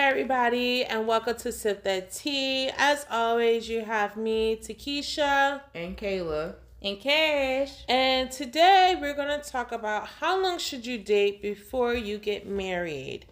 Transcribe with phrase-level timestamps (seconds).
[0.00, 2.70] Hey everybody, and welcome to Sip That Tea.
[2.78, 7.84] As always, you have me, Takesha, and Kayla, and Cash.
[7.86, 13.26] And today we're gonna talk about how long should you date before you get married.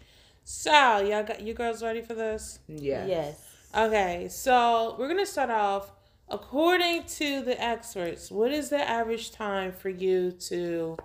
[0.45, 2.59] So, y'all got you girls ready for this?
[2.69, 3.09] Yes.
[3.09, 3.57] Yes.
[3.75, 5.91] Okay, so we're gonna start off.
[6.29, 10.99] According to the experts, what is the average time for you to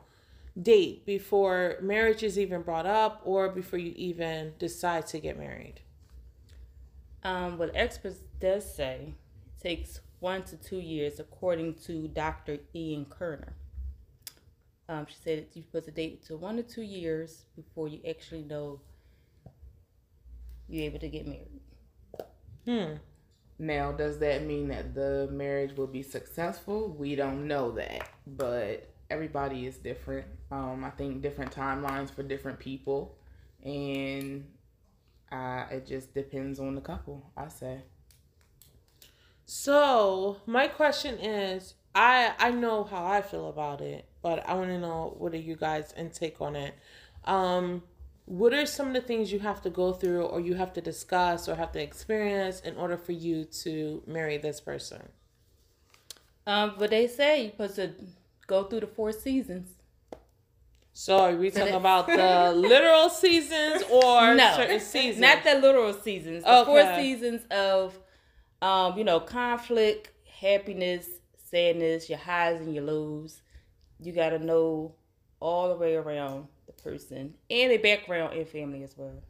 [0.61, 5.81] date before marriage is even brought up or before you even decide to get married?
[7.23, 9.13] Um, what experts does say
[9.57, 12.59] it takes one to two years, according to Dr.
[12.75, 13.53] Ian Kerner.
[14.87, 18.43] Um, she said you're supposed to date to one to two years before you actually
[18.43, 18.81] know
[20.67, 21.61] you're able to get married.
[22.65, 22.95] Hmm.
[23.59, 26.89] Now, does that mean that the marriage will be successful?
[26.89, 30.25] We don't know that, but everybody is different.
[30.51, 33.15] Um, I think different timelines for different people,
[33.63, 34.45] and
[35.31, 37.31] uh, it just depends on the couple.
[37.37, 37.81] I say.
[39.45, 44.69] So my question is, I I know how I feel about it, but I want
[44.69, 46.73] to know what are you guys' intake on it.
[47.25, 47.83] Um,
[48.25, 50.81] what are some of the things you have to go through, or you have to
[50.81, 55.09] discuss, or have to experience in order for you to marry this person?
[56.47, 57.93] Um, but they say you're supposed to
[58.47, 59.69] go through the four seasons.
[60.95, 65.21] So are we talking about the literal seasons or no, certain seasons?
[65.21, 66.43] Not the literal seasons.
[66.43, 66.65] The okay.
[66.65, 67.97] four seasons of
[68.63, 73.41] um, you know, conflict, happiness, sadness, your highs and your lows.
[73.99, 74.95] You got to know
[75.39, 79.21] all the way around the person and their background and family as well.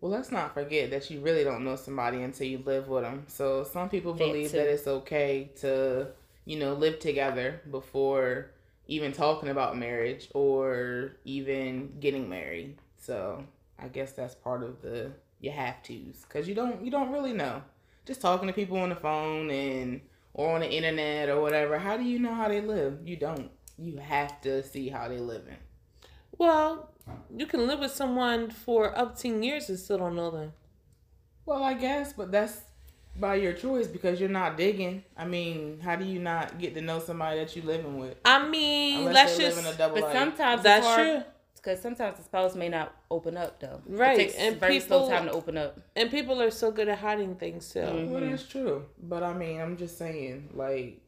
[0.00, 3.24] Well, let's not forget that you really don't know somebody until you live with them.
[3.26, 6.08] So some people believe that, that it's okay to,
[6.44, 8.50] you know, live together before
[8.86, 12.76] even talking about marriage or even getting married.
[12.96, 13.44] So
[13.78, 17.32] I guess that's part of the you have tos because you don't you don't really
[17.34, 17.62] know
[18.06, 20.00] just talking to people on the phone and
[20.32, 22.98] or on the internet or whatever, how do you know how they live?
[23.04, 23.50] You don't.
[23.78, 25.56] You have to see how they living.
[26.36, 26.90] Well,
[27.34, 30.52] you can live with someone for up to years and still don't know them.
[31.46, 32.62] Well, I guess, but that's
[33.18, 35.04] by your choice because you're not digging.
[35.16, 38.16] I mean, how do you not get to know somebody that you're living with?
[38.24, 39.78] I mean, Unless let's just.
[39.78, 40.12] but life.
[40.12, 41.22] sometimes that's true
[41.64, 43.80] because sometimes the spouse may not open up though.
[43.86, 45.80] Right, it takes and very people, slow time to open up.
[45.96, 47.80] And people are so good at hiding things too.
[47.80, 48.10] Mm-hmm.
[48.10, 51.00] Well, that's true, but I mean, I'm just saying, like,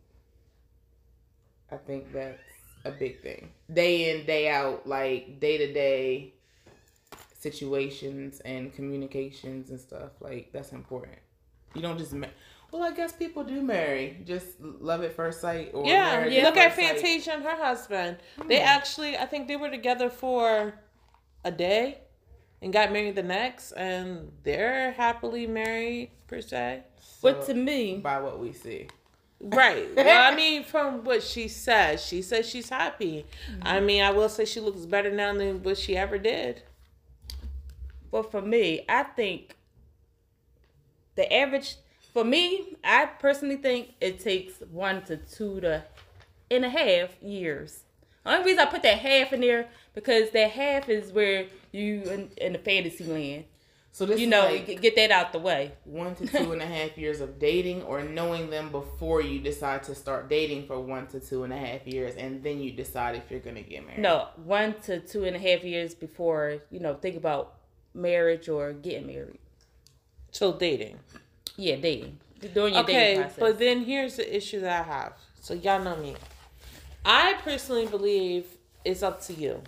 [1.71, 2.41] I think that's
[2.85, 3.51] a big thing.
[3.73, 6.33] Day in, day out, like day to day
[7.39, 10.13] situations and communications and stuff.
[10.21, 11.19] Like that's important.
[11.77, 12.13] You don't just.
[12.13, 12.27] Ma-
[12.73, 15.71] well, I guess people do marry, just love at first sight.
[15.73, 16.43] Or yeah, yeah.
[16.45, 17.35] Look at Fantasia sight.
[17.37, 18.19] and her husband.
[18.41, 18.49] Hmm.
[18.49, 20.75] They actually, I think they were together for
[21.45, 21.99] a day
[22.61, 26.83] and got married the next, and they're happily married per se.
[27.01, 28.89] So, but to me, by what we see,
[29.41, 29.89] right?
[29.95, 33.27] well, I mean, from what she says, she says she's happy.
[33.51, 33.63] Mm-hmm.
[33.63, 36.63] I mean, I will say she looks better now than what she ever did.
[38.11, 39.57] But for me, I think
[41.17, 41.77] the average
[42.13, 45.85] for me, I personally think it takes one to two to
[46.51, 47.81] and a half years.
[48.25, 52.03] The only reason I put that half in there because that half is where you
[52.05, 53.45] in, in the fantasy land.
[53.93, 55.73] So this you know like get that out the way.
[55.85, 59.83] One to two and a half years of dating, or knowing them before you decide
[59.85, 63.17] to start dating for one to two and a half years, and then you decide
[63.17, 64.01] if you're gonna get married.
[64.01, 67.55] No, one to two and a half years before you know think about
[67.95, 69.39] marriage or getting married.
[70.37, 70.99] So dating.
[71.57, 72.19] Yeah, dating.
[72.53, 73.39] Doing your okay, dating process.
[73.39, 75.13] but then here's the issue that I have.
[75.41, 76.15] So y'all know me.
[77.07, 78.45] I personally believe
[78.85, 79.63] it's up to you.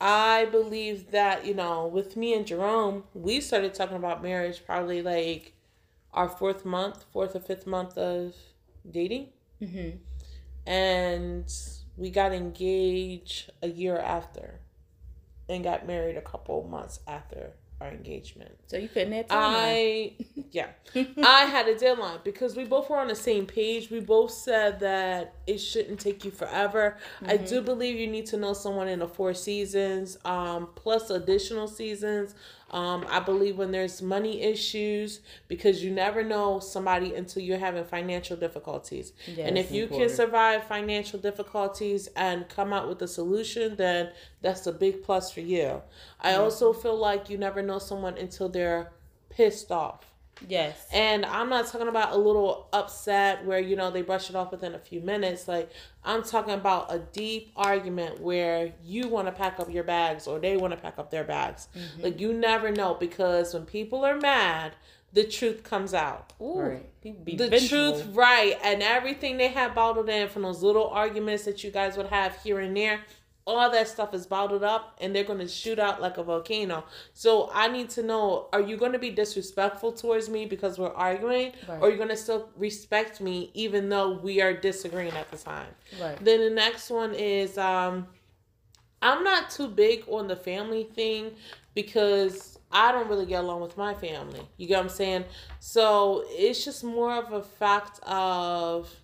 [0.00, 5.02] I believe that, you know, with me and Jerome, we started talking about marriage probably
[5.02, 5.52] like
[6.12, 8.34] our fourth month, fourth or fifth month of
[8.90, 9.28] dating.
[9.62, 9.98] Mm-hmm.
[10.68, 11.54] And
[11.96, 14.58] we got engaged a year after
[15.48, 17.52] and got married a couple months after
[17.82, 18.52] our engagement.
[18.66, 20.12] So you couldn't have I
[20.50, 20.68] yeah.
[20.94, 23.90] I had a deadline because we both were on the same page.
[23.90, 26.96] We both said that it shouldn't take you forever.
[27.16, 27.30] Mm-hmm.
[27.30, 31.68] I do believe you need to know someone in the four seasons, um, plus additional
[31.68, 32.34] seasons.
[32.72, 37.84] Um, I believe when there's money issues, because you never know somebody until you're having
[37.84, 39.12] financial difficulties.
[39.26, 40.08] Yes, and if you important.
[40.08, 44.10] can survive financial difficulties and come out with a solution, then
[44.40, 45.82] that's a big plus for you.
[46.20, 48.92] I also feel like you never know someone until they're
[49.28, 50.11] pissed off.
[50.48, 50.86] Yes.
[50.92, 54.50] And I'm not talking about a little upset where, you know, they brush it off
[54.50, 55.48] within a few minutes.
[55.48, 55.70] Like,
[56.04, 60.38] I'm talking about a deep argument where you want to pack up your bags or
[60.38, 61.68] they want to pack up their bags.
[61.76, 62.02] Mm-hmm.
[62.02, 64.74] Like, you never know because when people are mad,
[65.12, 66.32] the truth comes out.
[66.40, 67.02] Ooh, right.
[67.02, 67.12] the
[67.48, 67.68] vengeful.
[67.68, 68.58] truth, right.
[68.64, 72.36] And everything they have bottled in from those little arguments that you guys would have
[72.42, 73.00] here and there
[73.44, 76.84] all that stuff is bottled up and they're going to shoot out like a volcano.
[77.12, 80.92] So I need to know are you going to be disrespectful towards me because we're
[80.92, 81.80] arguing right.
[81.80, 85.38] or are you going to still respect me even though we are disagreeing at the
[85.38, 85.68] time?
[86.00, 86.22] Right.
[86.24, 88.06] Then the next one is um
[89.00, 91.32] I'm not too big on the family thing
[91.74, 94.46] because I don't really get along with my family.
[94.56, 95.24] You get what I'm saying?
[95.58, 98.94] So it's just more of a fact of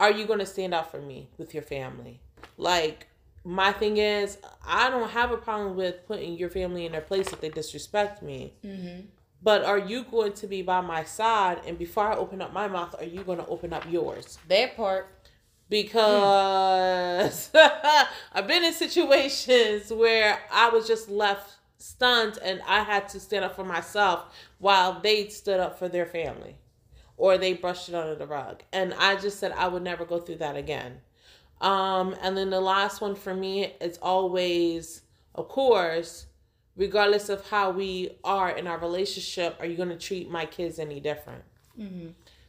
[0.00, 2.20] are you going to stand up for me with your family?
[2.56, 3.06] Like
[3.44, 7.32] my thing is, I don't have a problem with putting your family in their place
[7.32, 8.54] if they disrespect me.
[8.64, 9.06] Mm-hmm.
[9.42, 11.60] But are you going to be by my side?
[11.66, 14.38] And before I open up my mouth, are you going to open up yours?
[14.48, 15.08] That part.
[15.68, 18.06] Because mm.
[18.32, 23.44] I've been in situations where I was just left stunned and I had to stand
[23.44, 26.56] up for myself while they stood up for their family
[27.16, 28.62] or they brushed it under the rug.
[28.72, 31.00] And I just said I would never go through that again.
[31.60, 35.02] Um, and then the last one for me is always,
[35.34, 36.26] of course,
[36.76, 40.78] regardless of how we are in our relationship, are you going to treat my kids
[40.78, 41.42] any different?
[41.78, 42.08] Mm-hmm.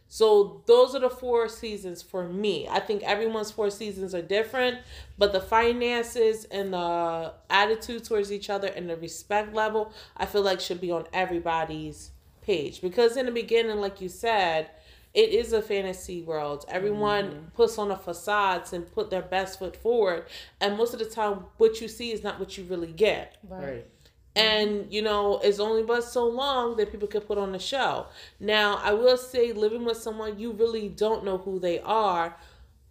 [0.09, 2.67] So those are the four seasons for me.
[2.69, 4.77] I think everyone's four seasons are different,
[5.17, 10.43] but the finances and the attitude towards each other and the respect level, I feel
[10.43, 12.11] like should be on everybody's
[12.41, 14.69] page because in the beginning, like you said,
[15.13, 16.65] it is a fantasy world.
[16.67, 17.45] Everyone mm-hmm.
[17.55, 20.25] puts on a facade and put their best foot forward,
[20.61, 23.37] and most of the time, what you see is not what you really get.
[23.47, 23.85] Right.
[24.35, 28.05] And you know, it's only but so long that people can put on a show.
[28.39, 32.37] Now, I will say, living with someone you really don't know who they are.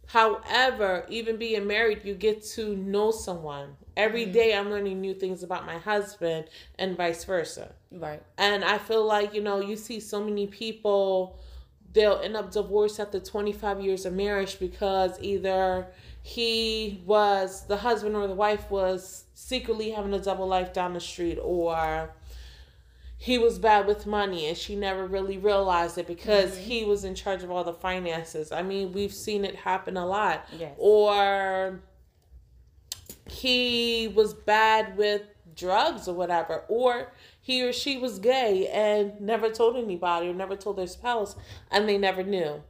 [0.06, 3.76] However, even being married, you get to know someone.
[3.96, 4.32] Every mm-hmm.
[4.32, 6.46] day I'm learning new things about my husband
[6.78, 7.72] and vice versa.
[7.90, 8.22] Right.
[8.38, 11.38] And I feel like, you know, you see so many people
[11.96, 15.88] they'll end up divorced after 25 years of marriage because either
[16.22, 21.00] he was the husband or the wife was secretly having a double life down the
[21.00, 22.14] street or
[23.16, 26.64] he was bad with money and she never really realized it because mm-hmm.
[26.64, 28.52] he was in charge of all the finances.
[28.52, 30.46] I mean, we've seen it happen a lot.
[30.58, 30.74] Yes.
[30.76, 31.80] Or
[33.26, 35.22] he was bad with
[35.56, 36.64] drugs or whatever.
[36.68, 37.10] Or
[37.46, 41.36] he or she was gay and never told anybody or never told their spouse
[41.70, 42.60] and they never knew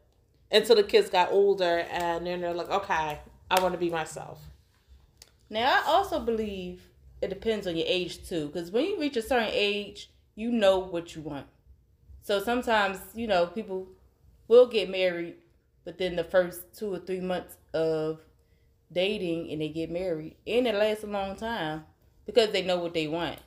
[0.53, 3.19] until the kids got older and then they're like okay
[3.51, 4.39] i want to be myself.
[5.49, 6.91] Now i also believe
[7.23, 10.77] it depends on your age too because when you reach a certain age you know
[10.77, 11.47] what you want.
[12.21, 13.89] So sometimes you know people
[14.47, 15.37] will get married
[15.85, 18.21] then the first two or three months of
[18.93, 21.85] dating and they get married and it lasts a long time
[22.27, 23.39] because they know what they want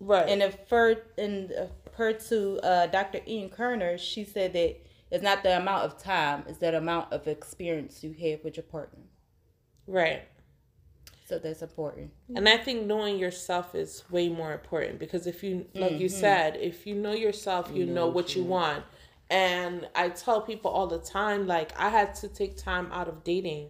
[0.00, 0.28] Right.
[0.28, 1.52] And if for in
[1.92, 3.20] per to uh, Dr.
[3.26, 4.80] Ian Kerner, she said that
[5.10, 8.64] it's not the amount of time, it's that amount of experience you have with your
[8.64, 9.00] partner.
[9.86, 10.22] Right.
[11.28, 12.10] So that's important.
[12.34, 16.00] And I think knowing yourself is way more important because if you, like mm-hmm.
[16.02, 18.84] you said, if you know yourself, you, you know, know, what you want.
[19.30, 23.22] And I tell people all the time, like, I had to take time out of
[23.22, 23.68] dating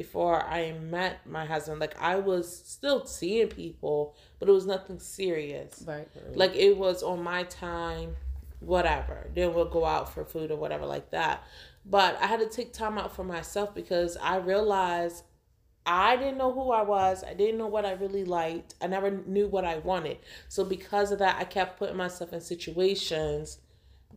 [0.00, 1.78] before I met my husband.
[1.78, 5.84] Like, I was still seeing people, but it was nothing serious.
[5.86, 6.08] Right.
[6.34, 8.16] Like it was on my time,
[8.60, 9.28] whatever.
[9.34, 11.44] Then we'll go out for food or whatever like that.
[11.84, 15.22] But I had to take time out for myself because I realized
[15.84, 17.22] I didn't know who I was.
[17.22, 18.76] I didn't know what I really liked.
[18.80, 20.16] I never knew what I wanted.
[20.48, 23.58] So because of that, I kept putting myself in situations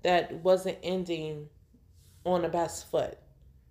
[0.01, 1.49] that wasn't ending
[2.23, 3.17] on the best foot.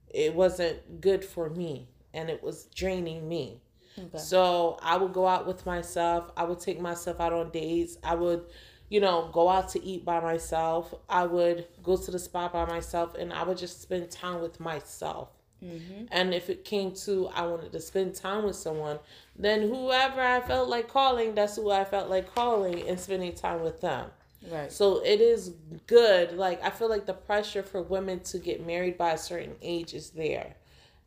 [0.08, 3.60] It wasn't good for me and it was draining me.
[3.98, 4.18] Okay.
[4.18, 6.30] So I would go out with myself.
[6.36, 7.98] I would take myself out on dates.
[8.02, 8.44] I would,
[8.88, 10.94] you know, go out to eat by myself.
[11.08, 14.60] I would go to the spa by myself and I would just spend time with
[14.60, 15.28] myself.
[15.62, 16.06] Mm-hmm.
[16.10, 18.98] And if it came to I wanted to spend time with someone,
[19.36, 23.62] then whoever I felt like calling, that's who I felt like calling and spending time
[23.62, 24.10] with them.
[24.50, 24.72] Right.
[24.72, 25.52] So it is
[25.86, 26.32] good.
[26.36, 29.94] Like I feel like the pressure for women to get married by a certain age
[29.94, 30.56] is there.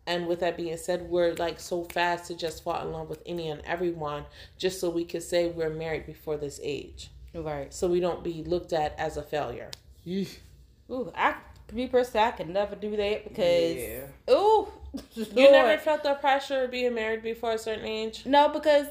[0.08, 3.24] And with that being said, we're like so fast to just fall in love with
[3.26, 4.26] any and everyone
[4.58, 7.10] just so we can say we're married before this age.
[7.34, 7.74] Right.
[7.74, 9.72] So we don't be looked at as a failure.
[10.08, 11.36] Ooh, I
[11.74, 14.06] me personally, I could never do that because yeah.
[14.30, 14.68] ooh,
[15.16, 18.26] you never felt the pressure of being married before a certain age.
[18.26, 18.88] No, because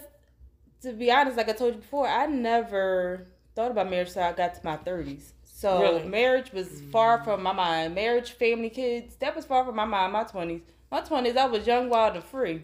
[0.83, 4.33] to be honest, like I told you before, I never thought about marriage until I
[4.33, 5.33] got to my thirties.
[5.45, 6.09] So really?
[6.09, 7.95] marriage was far from my mind.
[7.95, 10.13] Marriage, family, kids, that was far from my mind.
[10.13, 10.63] My twenties,
[10.95, 12.63] my twenties, I was young, wild, and free.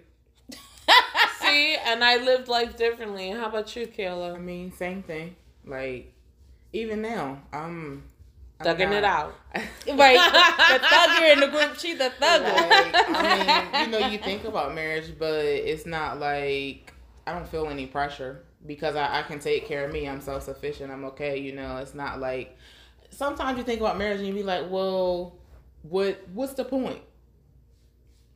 [1.41, 3.31] See, and I lived life differently.
[3.31, 4.37] How about you, Kayla?
[4.37, 5.35] I mean, same thing.
[5.67, 6.15] Like,
[6.73, 8.05] even now, I'm
[8.61, 9.35] thugging it out.
[9.55, 11.77] right, the thugger in the group.
[11.77, 12.55] She's the thugger.
[12.55, 16.95] Like, I mean, you know, you think about marriage, but it's not like
[17.27, 20.09] I don't feel any pressure because I, I can take care of me.
[20.09, 20.93] I'm self sufficient.
[20.93, 21.37] I'm okay.
[21.37, 22.57] You know, it's not like
[23.11, 25.35] sometimes you think about marriage and you be like, well,
[25.83, 27.01] what what's the point?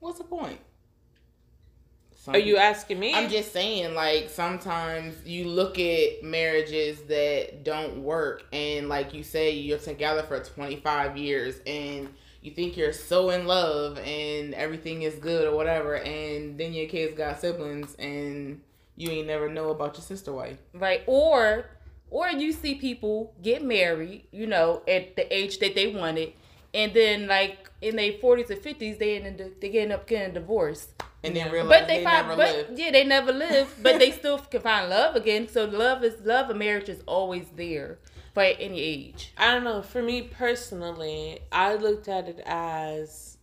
[0.05, 0.59] What's the point?
[2.15, 3.15] Some Are you asking me?
[3.15, 9.23] I'm just saying, like, sometimes you look at marriages that don't work, and like you
[9.23, 12.11] say, you're together for 25 years, and
[12.43, 16.87] you think you're so in love, and everything is good or whatever, and then your
[16.87, 18.61] kids got siblings, and
[18.97, 20.59] you ain't never know about your sister wife.
[20.75, 21.03] Right.
[21.07, 21.65] Or
[22.11, 26.35] or you see people get married, you know, at the age that they wanted,
[26.75, 30.35] and then like in their forties or fifties, they end up they end up getting
[30.35, 30.91] divorced.
[31.23, 32.79] And then realize but they, they find, never but, live.
[32.79, 35.49] Yeah, they never live, but they still can find love again.
[35.49, 37.99] So love is love of marriage is always there
[38.35, 39.33] for any age.
[39.39, 39.81] I don't know.
[39.81, 43.39] For me personally, I looked at it as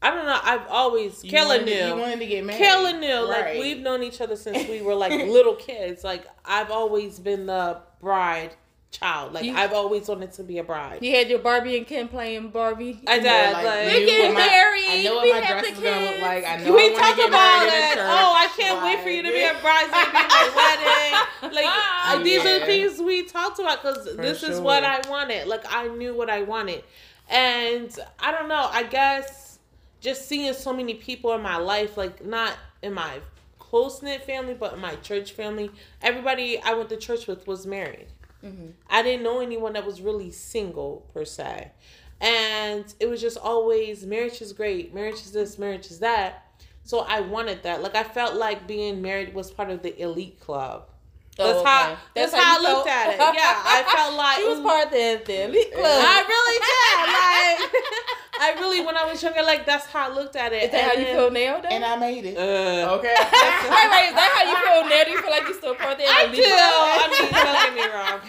[0.00, 0.38] I don't know.
[0.42, 1.72] I've always you Kayla knew.
[1.72, 2.62] You wanted to get married.
[2.62, 3.28] Kayla knew.
[3.30, 3.54] Right.
[3.54, 6.04] Like we've known each other since we were like little kids.
[6.04, 8.54] Like I've always been the bride
[8.90, 9.32] child.
[9.32, 11.02] Like you, I've always wanted to be a bride.
[11.02, 13.00] You had your Barbie and Ken playing Barbie.
[13.06, 13.24] I did.
[13.24, 14.84] Like, like we're getting married.
[14.88, 16.44] I know what we my dress is gonna look like.
[16.46, 17.98] I know we talk about it.
[17.98, 21.24] Oh, I can't wait for you to be a bridesmaid at my wedding.
[21.58, 22.20] Like yeah.
[22.22, 24.50] these are the things we talked about because this sure.
[24.50, 25.46] is what I wanted.
[25.46, 26.84] Like I knew what I wanted,
[27.28, 28.68] and I don't know.
[28.70, 29.58] I guess
[30.00, 33.20] just seeing so many people in my life, like not in my
[33.58, 35.70] close knit family, but in my church family,
[36.02, 38.06] everybody I went to church with was married.
[38.44, 38.68] Mm-hmm.
[38.88, 41.72] I didn't know anyone that was really single per se.
[42.20, 46.44] And it was just always marriage is great, marriage is this, marriage is that.
[46.84, 47.82] So I wanted that.
[47.82, 50.88] Like I felt like being married was part of the elite club.
[51.36, 51.70] That's oh, okay.
[51.70, 53.18] how that's, that's how, how I looked at it.
[53.18, 55.84] Yeah, I felt like she was part of the, the elite club.
[55.84, 57.72] I really did.
[57.72, 57.82] Like
[58.40, 60.64] I really, when I was younger, like that's how I looked at it.
[60.64, 61.60] Is that and how you feel now?
[61.60, 61.68] Though?
[61.68, 62.36] And I made it.
[62.36, 63.14] Uh, okay.
[63.18, 65.04] wait, wait, is that how you feel now?
[65.04, 66.42] Do you feel like you still part of the I do.
[66.44, 68.20] I mean, don't get me wrong.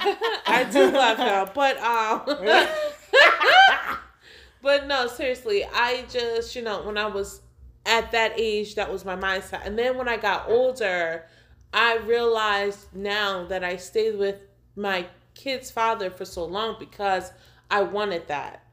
[0.46, 2.22] I do love her, but um.
[4.62, 7.42] but no, seriously, I just you know when I was
[7.86, 11.26] at that age, that was my mindset, and then when I got older
[11.74, 14.38] I realized now that I stayed with
[14.76, 17.32] my kid's father for so long because
[17.70, 18.64] I wanted that.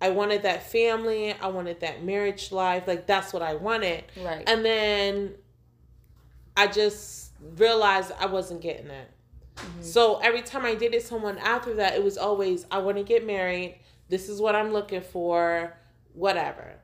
[0.00, 1.34] I wanted that family.
[1.34, 2.86] I wanted that marriage life.
[2.86, 4.04] Like that's what I wanted.
[4.22, 4.42] Right.
[4.46, 5.34] And then
[6.56, 9.10] I just realized I wasn't getting it.
[9.56, 9.82] Mm-hmm.
[9.82, 13.26] So every time I dated someone after that, it was always I want to get
[13.26, 13.78] married.
[14.08, 15.76] This is what I'm looking for.
[16.14, 16.74] Whatever.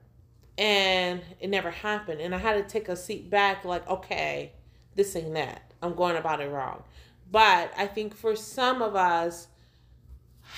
[0.59, 2.21] And it never happened.
[2.21, 3.65] And I had to take a seat back.
[3.65, 4.53] Like okay
[4.97, 5.73] this ain't that.
[5.83, 6.83] I'm going about it wrong.
[7.31, 9.49] But I think for some of us,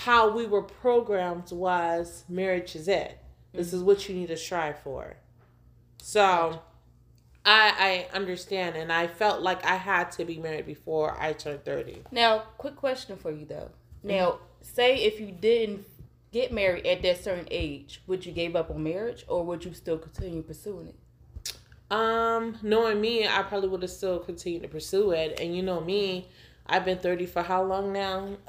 [0.04, 3.18] how we were programmed was marriage is it.
[3.52, 5.16] This is what you need to strive for.
[6.00, 6.62] So
[7.44, 11.64] I I understand and I felt like I had to be married before I turned
[11.64, 12.04] 30.
[12.12, 13.70] Now, quick question for you though.
[14.04, 14.44] Now, mm-hmm.
[14.62, 15.84] say if you didn't
[16.30, 19.74] get married at that certain age, would you give up on marriage or would you
[19.74, 20.94] still continue pursuing it?
[21.90, 25.40] Um, knowing me, I probably would have still continued to pursue it.
[25.40, 26.28] And you know me,
[26.66, 28.28] I've been 30 for how long now?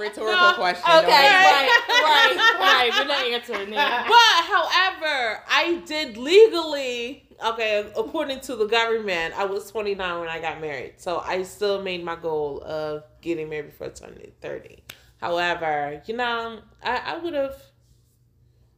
[0.00, 0.54] Rhetorical no.
[0.54, 0.90] question.
[0.90, 2.90] Okay, right, right, right.
[2.98, 4.06] We're not answering that.
[4.08, 7.26] But however, I did legally.
[7.44, 10.94] Okay, according to the government, I was 29 when I got married.
[10.98, 14.82] So I still made my goal of getting married before I turned 30.
[15.20, 17.56] However, you know, I, I would have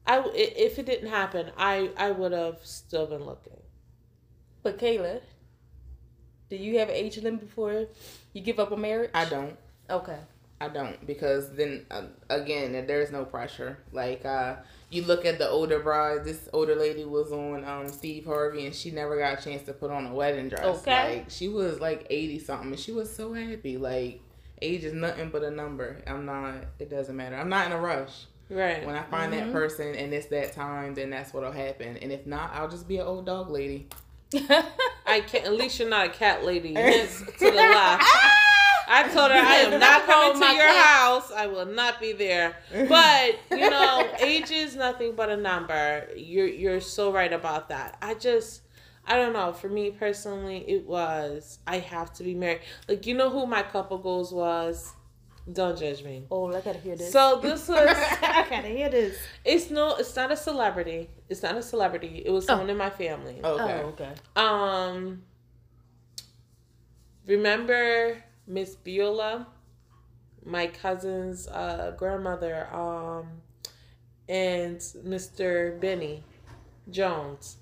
[0.07, 3.61] I if it didn't happen, I I would have still been looking.
[4.63, 5.21] But Kayla,
[6.51, 7.87] do you have an age limit before
[8.33, 9.11] you give up a marriage?
[9.15, 9.57] I don't.
[9.89, 10.19] Okay.
[10.63, 13.79] I don't because then uh, again there's no pressure.
[13.91, 14.57] Like uh,
[14.91, 16.25] you look at the older bride.
[16.25, 19.73] This older lady was on um, Steve Harvey and she never got a chance to
[19.73, 20.65] put on a wedding dress.
[20.65, 21.17] Okay.
[21.17, 23.77] Like she was like eighty something and she was so happy.
[23.77, 24.21] Like
[24.61, 26.01] age is nothing but a number.
[26.07, 26.55] I'm not.
[26.79, 27.35] It doesn't matter.
[27.35, 28.27] I'm not in a rush.
[28.49, 28.87] Right.
[28.87, 29.47] When I find mm-hmm.
[29.47, 31.97] that person and it's that time, then that's what'll happen.
[31.97, 33.89] And if not, I'll just be an old dog lady.
[35.07, 35.45] I can't.
[35.45, 36.69] At least you're not a cat lady.
[36.75, 38.05] Yes, to the left.
[38.89, 40.87] I told her I am not coming to your cat.
[40.87, 41.33] house.
[41.33, 42.57] I will not be there.
[42.71, 46.09] But you know, age is nothing but a number.
[46.17, 47.99] You're you're so right about that.
[48.03, 48.63] I just
[49.07, 49.53] I don't know.
[49.53, 52.61] For me personally, it was I have to be married.
[52.89, 54.93] Like you know who my couple goals was
[55.53, 56.25] Don't judge me.
[56.31, 57.13] Oh, I gotta hear this.
[57.13, 57.89] So this was.
[58.23, 59.19] I gotta hear this.
[59.45, 59.97] It's no.
[59.97, 61.11] It's not a celebrity.
[61.29, 62.23] It's not a celebrity.
[62.25, 63.41] It was someone in my family.
[63.43, 63.81] Okay.
[63.83, 64.13] Oh, okay.
[64.37, 65.23] Um.
[67.27, 69.47] Remember Miss Beulah,
[70.45, 73.29] my cousin's uh, grandmother, um,
[74.29, 75.81] and Mr.
[75.81, 76.25] Benny
[76.91, 77.57] Jones.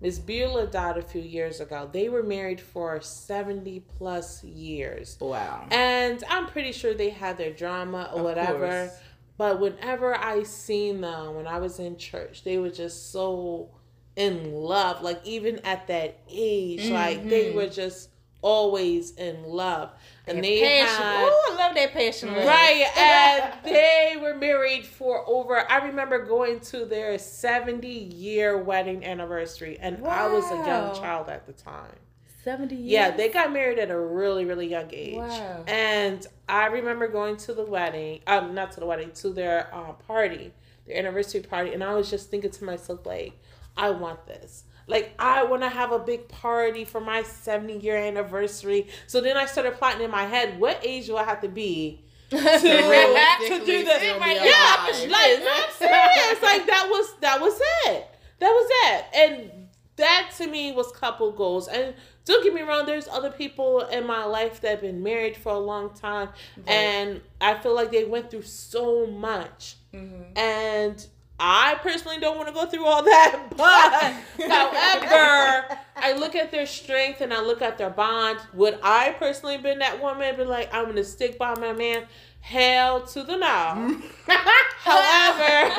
[0.00, 1.88] Miss Beulah died a few years ago.
[1.90, 5.16] They were married for 70 plus years.
[5.20, 5.66] Wow.
[5.72, 8.66] And I'm pretty sure they had their drama or Of whatever.
[8.68, 8.92] course.
[9.36, 13.70] But whenever I seen them when I was in church, they were just so
[14.14, 15.02] in love.
[15.02, 17.28] Like even at that age, like Mm-hmm.
[17.28, 19.90] they were just always in love.
[20.28, 21.02] And they passion.
[21.02, 22.28] had Oh, I love that passion.
[22.34, 25.70] Right, and they were married for over.
[25.70, 31.46] I remember going to their seventy-year wedding anniversary, and I was a young child at
[31.46, 31.96] the time.
[32.44, 32.90] Seventy years.
[32.90, 35.16] Yeah, they got married at a really, really young age.
[35.16, 35.64] Wow.
[35.66, 39.92] And I remember going to the wedding, um, not to the wedding, to their uh,
[39.92, 40.52] party,
[40.86, 43.38] their anniversary party, and I was just thinking to myself, like,
[43.78, 44.64] I want this.
[44.86, 48.88] Like, I want to have a big party for my 70 year anniversary.
[49.06, 52.04] So then I started plotting in my head, what age do I have to be
[52.30, 54.18] to, to do this?
[54.20, 55.10] Right, Yeah, alive.
[55.10, 56.42] like I'm serious.
[56.42, 58.06] Like that was that was it.
[58.40, 59.04] That was it.
[59.14, 61.68] And that to me was couple goals.
[61.68, 61.94] And
[62.24, 65.52] don't get me wrong, there's other people in my life that have been married for
[65.52, 66.28] a long time,
[66.66, 69.76] and I feel like they went through so much.
[69.94, 70.38] Mm-hmm.
[70.38, 71.06] And
[71.40, 76.66] I personally don't want to go through all that, but however, I look at their
[76.66, 78.38] strength and I look at their bond.
[78.54, 82.06] Would I personally been that woman, be like, I'm gonna stick by my man?
[82.40, 84.00] Hell to the no.
[84.26, 85.72] However,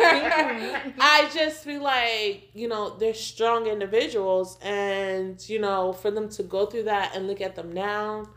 [1.00, 6.44] I just be like, you know, they're strong individuals, and you know, for them to
[6.44, 8.30] go through that and look at them now,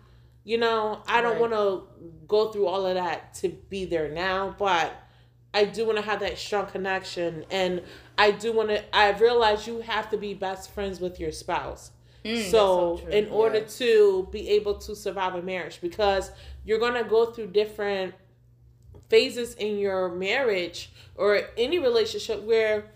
[0.44, 1.40] you know, I don't Right.
[1.40, 1.82] want to
[2.26, 4.92] go through all of that to be there now, but
[5.54, 7.82] I do want to have that strong connection, and
[8.16, 8.96] I do want to.
[8.96, 11.90] I realize you have to be best friends with your spouse.
[12.24, 13.64] Mm, so, so in order Yeah.
[13.78, 16.30] to be able to survive a marriage, because
[16.64, 18.14] you're gonna go through different
[19.08, 22.90] phases in your marriage or any relationship where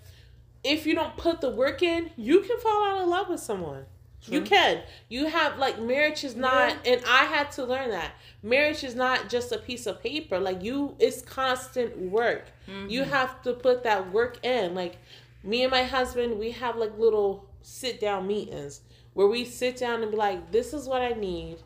[0.64, 3.84] if you don't put the work in, you can fall out of love with someone.
[4.28, 4.48] You mm-hmm.
[4.48, 4.82] can.
[5.08, 8.12] You have like marriage is not and I had to learn that.
[8.42, 10.38] Marriage is not just a piece of paper.
[10.38, 12.46] Like you it's constant work.
[12.66, 13.10] You mm-hmm.
[13.10, 14.74] have to put that work in.
[14.74, 14.98] Like
[15.44, 18.80] me and my husband, we have like little sit down meetings
[19.14, 21.58] where we sit down and be like, This is what I need.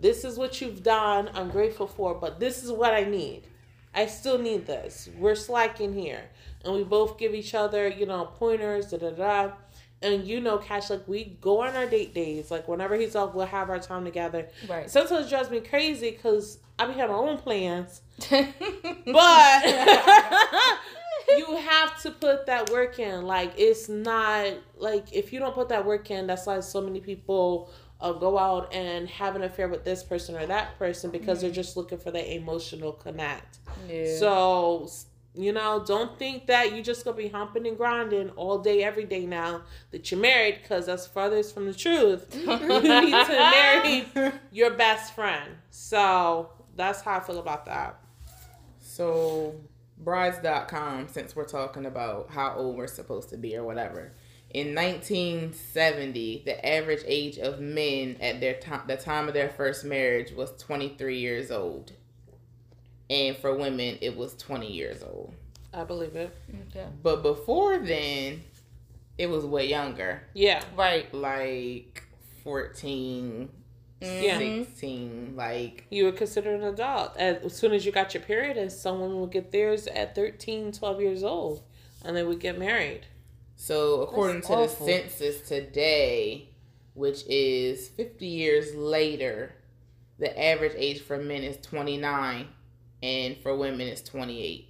[0.00, 1.28] This is what you've done.
[1.34, 3.42] I'm grateful for, but this is what I need.
[3.94, 5.08] I still need this.
[5.18, 6.22] We're slacking here.
[6.64, 9.52] And we both give each other, you know, pointers, da da da.
[10.00, 12.50] And you know, Cash, like we go on our date days.
[12.50, 14.48] Like whenever he's off, we'll have our time together.
[14.68, 14.88] Right.
[14.90, 18.02] Sometimes it drives me crazy because I be having my own plans.
[18.30, 19.64] But
[21.38, 23.24] you have to put that work in.
[23.26, 27.00] Like it's not like if you don't put that work in, that's why so many
[27.00, 31.40] people uh, go out and have an affair with this person or that person because
[31.40, 33.58] they're just looking for that emotional connect.
[33.88, 34.16] yeah.
[34.18, 34.88] So
[35.34, 39.04] you know, don't think that you just gonna be humping and grinding all day, every
[39.04, 42.26] day now that you're married, because that's furthest from the truth.
[42.34, 44.06] you need to marry
[44.50, 45.50] your best friend.
[45.70, 48.00] So that's how I feel about that.
[48.80, 49.54] So,
[49.98, 54.12] brides.com, since we're talking about how old we're supposed to be or whatever.
[54.50, 59.84] In 1970, the average age of men at their time, the time of their first
[59.84, 61.92] marriage was 23 years old.
[63.10, 65.34] And for women, it was 20 years old.
[65.72, 66.34] I believe it.
[66.70, 66.86] okay.
[67.02, 68.42] But before then,
[69.16, 70.22] it was way younger.
[70.34, 70.62] Yeah.
[70.76, 71.12] Right.
[71.14, 72.04] Like
[72.44, 73.48] 14,
[74.00, 74.38] Yeah.
[74.38, 77.16] 16, like You were considered an adult.
[77.16, 80.72] As soon as you got your period, and some women would get theirs at 13,
[80.72, 81.62] 12 years old,
[82.04, 83.06] and they would get married.
[83.56, 84.86] So, according That's to awful.
[84.86, 86.50] the census today,
[86.94, 89.54] which is 50 years later,
[90.18, 92.46] the average age for men is 29
[93.02, 94.68] and for women it's 28.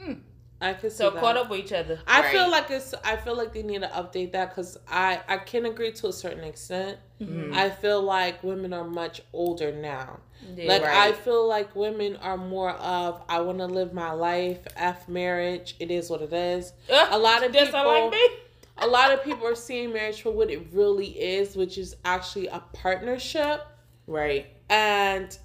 [0.00, 0.12] Hmm.
[0.60, 1.20] I could see So that.
[1.20, 2.00] caught up with each other.
[2.06, 2.92] I feel like it's.
[3.04, 6.12] I feel like they need to update that because I I can agree to a
[6.12, 6.98] certain extent.
[7.20, 7.54] Mm-hmm.
[7.54, 10.18] I feel like women are much older now.
[10.56, 10.66] Yeah.
[10.66, 14.58] Like I feel like women are more of I want to live my life.
[14.74, 15.76] F marriage.
[15.78, 16.72] It is what it is.
[16.90, 17.84] A lot of people.
[17.84, 18.28] like me.
[18.78, 22.48] a lot of people are seeing marriage for what it really is, which is actually
[22.48, 23.62] a partnership
[24.08, 24.46] Right.
[24.70, 25.36] and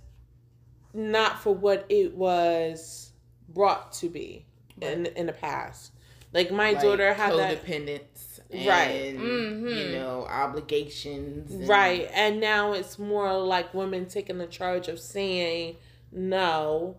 [0.94, 3.12] not for what it was
[3.50, 4.46] brought to be
[4.82, 5.92] in in the past.
[6.34, 9.16] Like my Like daughter had that codependence and, Right.
[9.16, 9.78] Mhm.
[9.78, 11.52] you know, obligations.
[11.52, 15.76] and- right, and now it's more like women taking the charge of saying
[16.12, 16.96] no,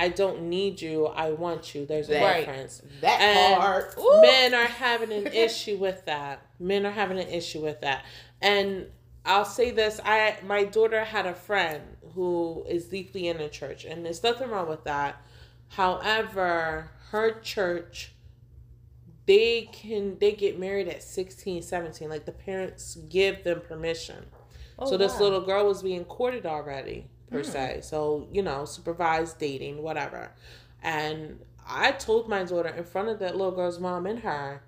[0.00, 1.06] I don't need you.
[1.06, 1.84] I want you.
[1.86, 2.82] There's a That- difference.
[3.00, 3.96] That And part.
[4.20, 6.40] Men are having an issue with that.
[6.60, 8.04] Men are having an issue with that.
[8.40, 8.86] And
[9.28, 11.82] I'll say this: I my daughter had a friend
[12.14, 15.22] who is deeply in the church, and there's nothing wrong with that.
[15.68, 18.12] However, her church
[19.26, 24.24] they can they get married at 16 17 like the parents give them permission.
[24.78, 27.50] Oh, so this little girl was being courted already per Hmm.
[27.50, 27.80] se.
[27.82, 30.32] So you know supervised dating whatever.
[30.82, 34.62] And i told my daughter in front of that little girl's mom and her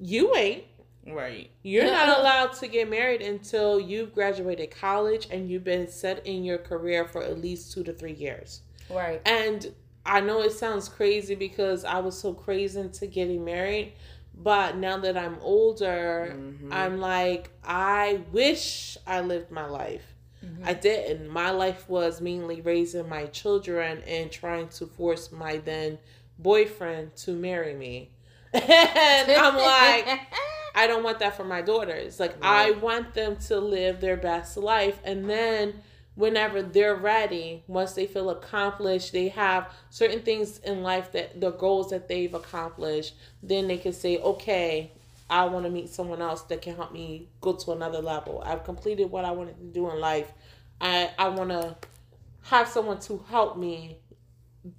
[0.00, 0.64] you ain't
[1.06, 1.50] Right.
[1.62, 6.44] you're not allowed to get married until you've graduated college and you've been set in
[6.44, 9.20] your career for at least two to three years Right.
[9.24, 9.72] and
[10.04, 13.94] I know it sounds crazy because I was so crazy into getting married,
[14.34, 16.68] but now that I'm older, Mhm.
[16.72, 20.14] I'm like, I wish I lived my life.
[20.62, 21.28] I didn't.
[21.28, 25.98] My life was mainly raising my children and trying to force my then
[26.38, 28.10] boyfriend to marry me.
[28.52, 30.06] and I'm like,
[30.76, 32.20] I don't want that for my daughters.
[32.20, 35.82] Like I want them to live their best life and then
[36.16, 41.52] whenever they're ready, once they feel accomplished, they have certain things in life that the
[41.52, 44.90] goals that they've accomplished, then they can say, "Okay,
[45.28, 48.42] I want to meet someone else that can help me go to another level.
[48.44, 50.32] I've completed what I wanted to do in life.
[50.80, 51.76] I I want to
[52.44, 53.98] have someone to help me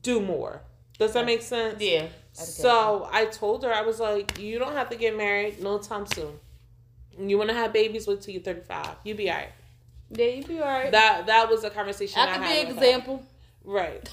[0.01, 0.61] do more."
[0.97, 1.79] Does that make sense?
[1.79, 2.07] Yeah.
[2.37, 5.61] I get So I told her, I was like, you don't have to get married
[5.61, 6.33] no time soon.
[7.19, 8.89] You want to have babies, wait till you're 35.
[9.03, 9.49] You be all right.
[10.11, 10.91] Yeah, you be alright.
[10.91, 12.83] That that was a conversation I, I could be an with her.
[12.83, 13.23] example.
[13.63, 14.03] Right.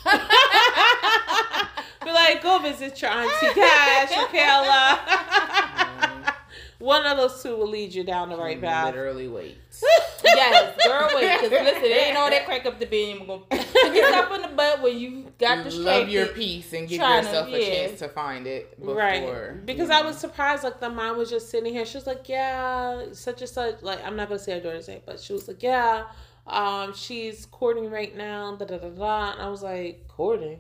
[2.05, 6.35] be like, go visit your auntie Cash or Kayla.
[6.79, 8.87] One of those two will lead you down the right path.
[8.87, 9.57] Literally wait.
[10.25, 11.41] yes, girl, wait.
[11.41, 13.19] Because listen, it ain't all that crack up the beam.
[13.19, 15.83] You're gonna pick yourself in the butt when you got distracted.
[15.85, 17.87] Love your peace and give trying to- yourself a yeah.
[17.87, 18.95] chance to find it before.
[18.97, 19.67] Right.
[19.67, 21.85] Because I was surprised, like the mom was just sitting here.
[21.85, 25.01] She was like, Yeah, such and such like I'm not gonna say her daughter's name,
[25.07, 26.05] but she was like, Yeah,
[26.47, 30.59] um, she's courting right now, da da da da and I was like, Courting?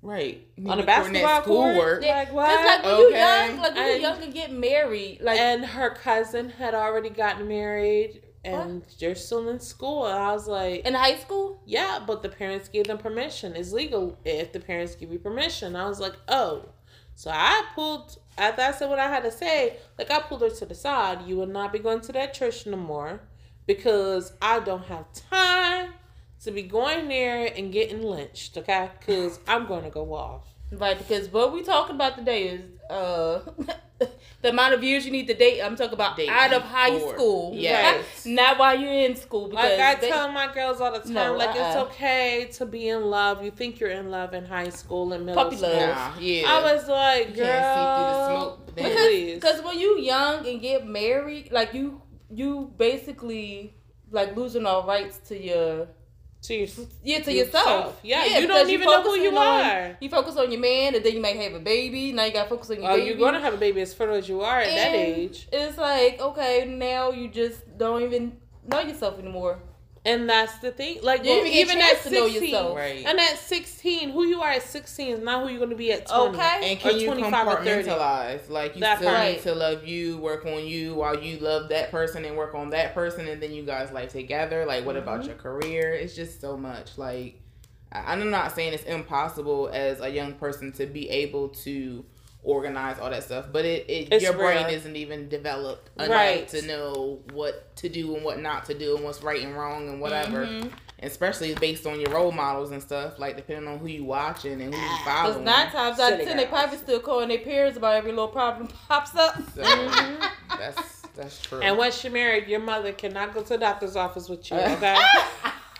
[0.00, 1.74] right On a basketball court?
[1.74, 2.04] schoolwork.
[2.04, 2.46] Yeah, Like what?
[2.56, 3.18] Cause like when you Okay.
[3.48, 7.10] young, like when you And- young and get married, like and her cousin had already
[7.10, 10.06] gotten married and they're still in school.
[10.06, 11.62] And I was like, in high school.
[11.66, 13.56] Yeah, but the parents gave them permission.
[13.56, 15.76] It's legal if the parents give you permission.
[15.76, 16.70] I was like, oh.
[17.14, 20.50] So I pulled, after I said what I had to say, like I pulled her
[20.50, 21.22] to the side.
[21.26, 23.20] You will not be going to that church no more
[23.66, 25.94] because I don't have time
[26.44, 28.90] to be going there and getting lynched, okay?
[28.98, 30.44] Because I'm going to go off.
[30.70, 33.40] Right, because what we talking about today is uh
[34.42, 35.60] the amount of years you need to date.
[35.60, 37.14] I'm talking about Date out of high before.
[37.14, 37.52] school.
[37.54, 38.04] Yes.
[38.26, 39.48] Not while you're in school.
[39.48, 41.84] Because Like I they- tell my girls all the time, No, like it's uh-uh.
[41.86, 43.42] okay to be in love.
[43.44, 45.70] You think you're in love in high school and middle Puppy school.
[45.70, 46.14] love.
[46.14, 46.44] Nah, yeah.
[46.46, 48.76] I was like, You girl, can't see through the smoke.
[48.76, 48.96] then.
[48.96, 49.34] please.
[49.34, 53.74] Because when you young and get married, like you you basically
[54.10, 55.88] like losing all rights to your
[56.42, 56.68] to your
[57.02, 57.66] yeah to Yourself.
[57.66, 58.00] yourself.
[58.02, 59.36] Yeah, you don't even know who you on-
[59.70, 59.96] are.
[60.00, 62.12] You focus on your man, and then you might have a baby.
[62.12, 63.08] Now you got to focus on your Oh, baby.
[63.08, 66.20] you're gonna have a baby as fertile as you are at that age, It's like
[66.20, 69.58] okay, now you just don't even know yourself anymore.
[70.08, 70.98] And that's the thing.
[71.02, 72.76] Like You well, even even at chance to know sixteen, yourself.
[72.76, 73.04] Right.
[73.06, 76.06] and at sixteen, who you are at sixteen is not who you're gonna be at
[76.06, 76.36] twenty.
[76.38, 76.70] Okay.
[76.72, 77.88] And can or you 25 or 30.
[77.88, 78.48] compartmentalize?
[78.50, 79.26] Like you That still part.
[79.28, 82.70] need to love you, work on you while you love that person and work on
[82.70, 84.64] that person, and then you guys life together.
[84.66, 85.28] Like, what about Mm-hmm.
[85.28, 85.92] your career?
[85.92, 86.96] It's just so much.
[86.98, 87.40] Like,
[87.92, 92.04] I'm not saying it's impossible as a young person to be able to
[92.48, 96.48] organize all that stuff, but it, it It's your brain isn't even developed enough Right.
[96.48, 99.88] to know what to do and what not to do and what's right and wrong
[99.88, 100.46] and whatever.
[100.46, 100.72] Mhm.
[101.02, 103.18] Especially based on your role models and stuff.
[103.18, 105.44] Like depending on who you watching and who you Because following.
[105.44, 108.28] nine times out of Silly ten, they probably still calling their parents about every little
[108.28, 109.36] problem pops up.
[109.54, 109.62] So
[110.58, 111.60] that's that's true.
[111.60, 114.56] And once you're married, your mother cannot go to the doctor's office with you.
[114.76, 114.96] Okay.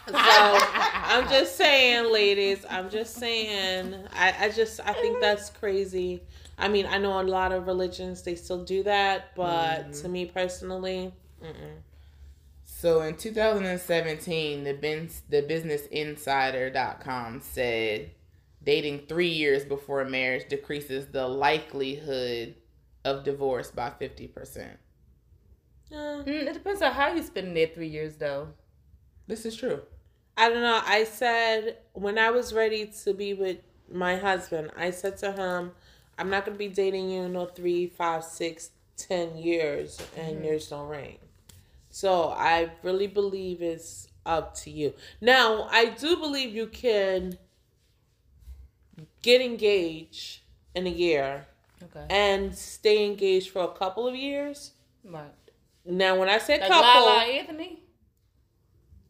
[0.08, 2.64] So I'm just saying, ladies.
[2.70, 3.94] I'm just saying.
[4.14, 6.22] I, I just I think that's crazy.
[6.58, 10.26] I mean, I know a lot of religions they still do that, but to me
[10.26, 11.82] personally, mm-mm.
[12.64, 18.10] So in 2017, the bin, the businessinsider.com said
[18.62, 22.54] dating 3 years before marriage decreases the likelihood
[23.04, 24.76] of divorce by 50%.
[25.90, 28.48] Eh, Mm, it depends on how you spend that three years, though.
[29.26, 29.82] This is true.
[30.36, 30.80] I don't know.
[30.84, 33.58] I said when I was ready to be with
[33.90, 35.72] my husband, I said to him,
[36.18, 40.42] "I'm not gonna be dating you no three, five, six, ten years, and mm-hmm.
[40.42, 41.18] there's no ring."
[41.90, 44.94] So I really believe it's up to you.
[45.20, 47.38] Now, I do believe you can
[49.22, 50.40] get engaged
[50.74, 51.46] in a year
[51.82, 52.04] okay.
[52.10, 54.72] and stay engaged for a couple of years.
[55.04, 55.24] Right.
[55.84, 57.82] Now, when I say like couple, Lala Anthony.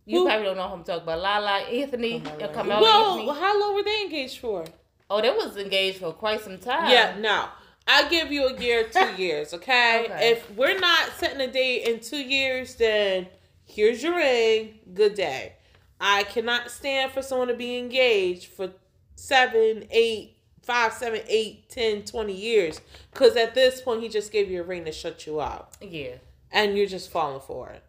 [0.06, 0.26] You who?
[0.26, 1.20] probably don't know who I'm talking about.
[1.20, 3.38] Lala Anthony, oh, Carmelo well, Anthony.
[3.38, 4.64] how long were they engaged for?
[5.10, 6.90] Oh, they was engaged for quite some time.
[6.90, 7.48] Yeah, no.
[7.86, 10.04] I give you a year, two years, okay?
[10.04, 10.30] okay?
[10.32, 13.26] If we're not setting a date in two years, then
[13.64, 14.78] here's your ring.
[14.92, 15.54] Good day.
[16.00, 18.70] I cannot stand for someone to be engaged for
[19.16, 22.80] seven, eight, five, seven, eight, ten, twenty years.
[23.10, 25.74] Because at this point, he just gave you a ring to shut you up.
[25.80, 26.16] Yeah.
[26.52, 27.82] And you're just falling for it.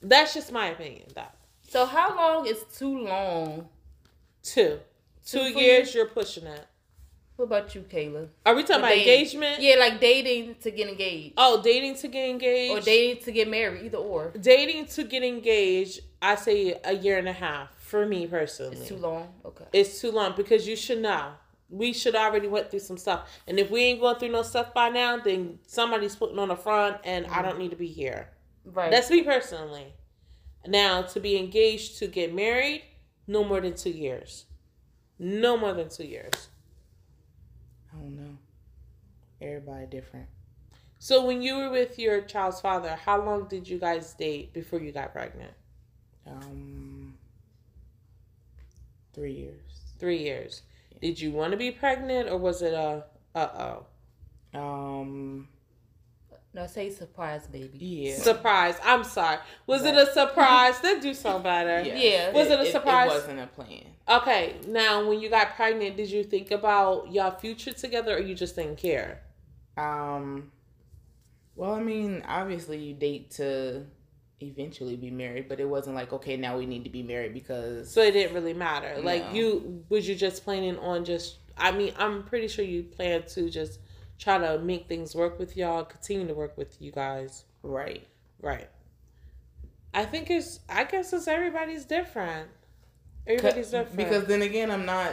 [0.00, 1.22] That's just my opinion, though.
[1.68, 3.68] So, how long is too long?
[4.42, 4.80] Two.
[5.30, 6.00] Two, two years, you?
[6.00, 6.66] you're pushing it.
[7.36, 8.28] What about you, Kayla?
[8.44, 9.14] Are we talking about dating?
[9.14, 9.62] engagement?
[9.62, 11.34] Yeah, like dating to get engaged.
[11.36, 12.78] Oh, dating to get engaged.
[12.78, 14.32] Or dating to get married, either or.
[14.38, 18.76] Dating to get engaged, I say a year and a half for me personally.
[18.76, 19.28] It's too long.
[19.44, 19.64] Okay.
[19.72, 21.32] It's too long because you should know.
[21.70, 24.74] We should already went through some stuff, and if we ain't going through no stuff
[24.74, 27.38] by now, then somebody's putting on the front, and mm-hmm.
[27.38, 28.28] I don't need to be here.
[28.64, 28.90] Right.
[28.90, 29.94] That's me personally.
[30.66, 32.82] Now to be engaged to get married,
[33.28, 34.46] no more than two years.
[35.22, 36.48] No more than two years.
[37.92, 38.38] I don't know.
[39.42, 40.26] Everybody different.
[40.98, 44.80] So when you were with your child's father, how long did you guys date before
[44.80, 45.52] you got pregnant?
[46.26, 47.14] Um,
[49.12, 49.60] three years.
[49.98, 50.62] Three years.
[50.90, 50.98] Yeah.
[51.02, 53.04] Did you want to be pregnant, or was it a
[53.34, 53.84] uh
[54.54, 54.58] oh?
[54.58, 55.48] Um.
[56.52, 57.78] No, say surprise, baby.
[57.78, 58.16] Yeah.
[58.16, 58.74] Surprise.
[58.84, 59.38] I'm sorry.
[59.66, 59.94] Was right.
[59.94, 60.80] it a surprise?
[60.80, 61.80] that do sound better.
[61.82, 61.94] Yeah.
[61.94, 62.32] yeah.
[62.32, 63.10] Was it, it a surprise?
[63.10, 63.84] It, it wasn't a plan.
[64.08, 68.34] Okay, now when you got pregnant, did you think about your future together, or you
[68.34, 69.22] just didn't care?
[69.76, 70.50] Um.
[71.54, 73.86] Well, I mean, obviously you date to
[74.40, 77.92] eventually be married, but it wasn't like okay, now we need to be married because.
[77.92, 78.94] So it didn't really matter.
[78.96, 79.02] No.
[79.02, 81.36] Like you, was you just planning on just?
[81.56, 83.78] I mean, I'm pretty sure you plan to just
[84.20, 87.44] try to make things work with y'all, continue to work with you guys.
[87.62, 88.06] Right.
[88.40, 88.68] Right.
[89.92, 90.60] I think it's.
[90.68, 92.48] I guess it's everybody's different.
[93.26, 93.96] Everybody's different.
[93.96, 95.12] Because then again, I'm not.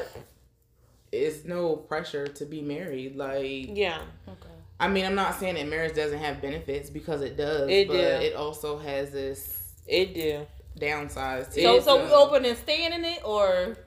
[1.12, 3.16] It's no pressure to be married.
[3.16, 4.02] Like yeah.
[4.28, 4.50] Okay.
[4.80, 7.70] I mean, I'm not saying that marriage doesn't have benefits because it does.
[7.70, 8.00] It but do.
[8.00, 9.74] It also has this.
[9.88, 10.46] It do.
[10.80, 11.54] Downsides.
[11.54, 13.78] To so, it, so we open and staying in it, or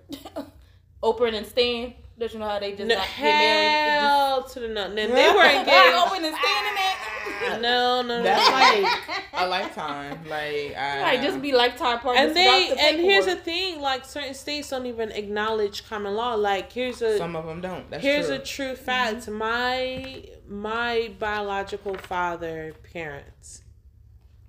[1.02, 1.94] open and staying.
[2.20, 4.00] Don't you know how they just no, not get married?
[4.02, 4.94] Hell to the no.
[4.94, 5.96] They were engaged.
[5.96, 7.62] open and staying in it.
[7.62, 10.18] no, no, That's like a lifetime.
[10.28, 12.26] Like, I, right, just be lifetime partners.
[12.26, 16.34] And they, the and here's the thing: like certain states don't even acknowledge common law.
[16.34, 17.90] Like, here's a some of them don't.
[17.90, 18.34] That's here's true.
[18.34, 19.38] a true fact: mm-hmm.
[19.38, 23.62] my my biological father parents,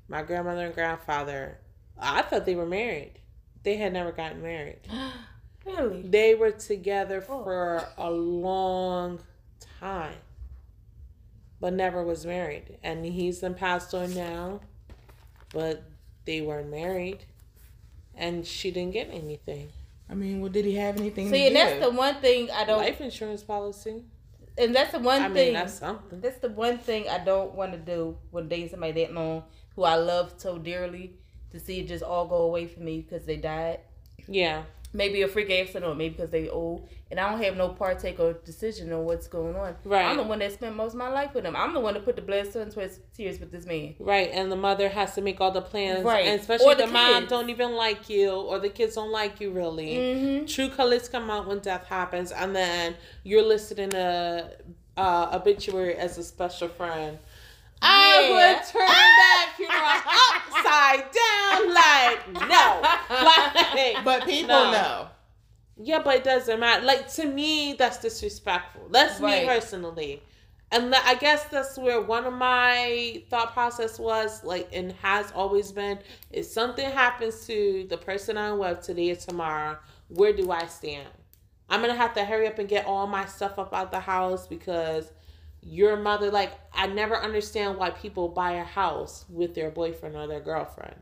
[0.10, 1.58] my grandmother and grandfather,
[1.98, 3.14] I thought they were married.
[3.64, 4.82] They had never gotten married.
[5.66, 6.02] really?
[6.04, 7.44] They were together oh.
[7.44, 9.20] for a long
[9.80, 10.16] time
[11.62, 12.78] but never was married.
[12.84, 14.60] And he's been passed on now,
[15.54, 15.84] but
[16.26, 17.20] they weren't married,
[18.16, 19.70] and she didn't get anything.
[20.10, 21.30] I mean, well, did he have anything?
[21.30, 22.80] See, and that's the one thing I don't.
[22.80, 24.04] Life insurance policy.
[24.58, 25.46] And that's the one I thing.
[25.46, 26.20] Mean, that's something.
[26.20, 29.44] That's the one thing I don't want to do when dating somebody that long
[29.76, 31.14] who I love so dearly
[31.52, 33.80] to see it just all go away from me because they died.
[34.28, 37.70] Yeah maybe a freak accident or maybe because they old and I don't have no
[37.70, 39.76] partake or decision on what's going on.
[39.84, 40.06] Right.
[40.06, 41.58] I'm the one that spent most of my life with him.
[41.58, 43.96] I'm the one that put the blood, sweat, and tears with this man.
[44.00, 44.30] Right.
[44.32, 46.06] And the mother has to make all the plans.
[46.06, 46.26] Right.
[46.26, 49.52] And especially the, the mom don't even like you or the kids don't like you
[49.52, 49.96] really.
[49.96, 50.46] Mm-hmm.
[50.46, 54.52] True colors come out when death happens and then you're listed in a
[54.96, 57.18] uh, obituary as a special friend.
[57.82, 58.32] I yeah.
[58.32, 62.82] would turn that camera upside down, like no,
[63.96, 64.06] like.
[64.06, 64.72] But people no.
[64.72, 65.08] know.
[65.78, 66.86] Yeah, but it doesn't matter.
[66.86, 68.88] Like to me, that's disrespectful.
[68.92, 69.42] That's right.
[69.42, 70.22] me personally,
[70.72, 75.72] and I guess that's where one of my thought process was like, and has always
[75.72, 79.78] been: if something happens to the person I'm with today or tomorrow,
[80.10, 81.10] where do I stand?
[81.70, 84.46] I'm gonna have to hurry up and get all my stuff up out the house
[84.46, 85.10] because
[85.62, 90.28] your mother like i never understand why people buy a house with their boyfriend or
[90.28, 90.96] their girlfriend.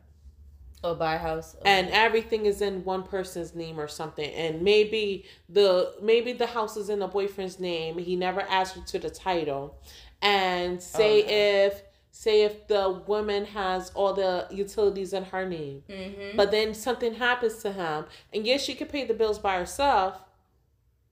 [0.82, 1.56] Or buy a house.
[1.60, 1.70] Okay.
[1.70, 4.32] and everything is in one person's name or something.
[4.32, 7.98] And maybe the maybe the house is in the boyfriend's name.
[7.98, 9.78] He never asked her to the title.
[10.22, 15.84] And say oh, if say if the woman has all the utilities in her name.
[15.90, 16.38] Mm-hmm.
[16.38, 18.06] but then something happens to him.
[18.32, 20.22] And yes she could pay the bills by herself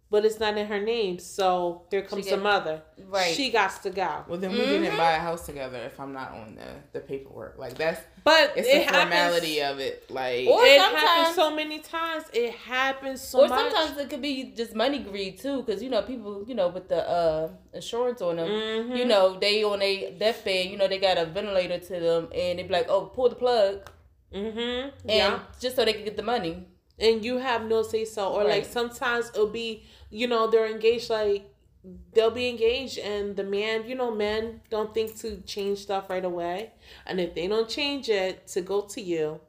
[0.10, 1.20] but it's not in her name.
[1.20, 2.82] So here comes get, the mother.
[3.08, 3.34] Right.
[3.34, 4.24] She got to go.
[4.28, 4.84] Well, then we mm-hmm.
[4.84, 7.58] didn't buy a house together if I'm not on the, the paperwork.
[7.58, 8.02] Like that's.
[8.24, 10.10] But it's it the happens, formality of it.
[10.10, 12.26] Like or it happens so many times.
[12.34, 13.72] It happens so or much.
[13.72, 16.88] Sometimes it could be just money greed too, because you know people, you know, with
[16.88, 18.96] the uh, insurance on them, mm-hmm.
[18.96, 22.60] you know, they on a deathbed, you know, they got a ventilator to them, and
[22.60, 23.90] they be like, oh, pull the plug.
[24.34, 24.90] Mm-hmm.
[25.08, 25.40] And yeah.
[25.60, 26.68] just so they can get the money.
[27.00, 28.50] And you have no say so, or right.
[28.50, 31.54] like sometimes it'll be you know, they're engaged like
[32.14, 36.26] they'll be engaged and the man, you know, men don't think to change stuff right
[36.26, 36.72] away.
[37.06, 39.40] And if they don't change it to go to you,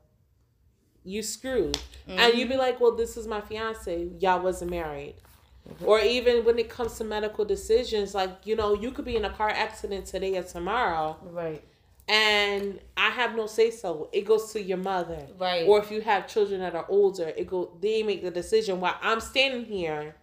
[1.05, 1.79] you screwed.
[2.09, 2.19] Mm-hmm.
[2.19, 4.11] And you'd be like, Well, this is my fiance.
[4.21, 5.15] Y'all wasn't married.
[5.69, 5.85] Mm-hmm.
[5.85, 9.25] Or even when it comes to medical decisions, like, you know, you could be in
[9.25, 11.17] a car accident today or tomorrow.
[11.23, 11.63] Right
[12.09, 14.09] and I have no say so.
[14.13, 15.67] It goes to your mother, right?
[15.67, 18.81] Or if you have children that are older, it go they make the decision.
[18.81, 20.15] While I'm standing here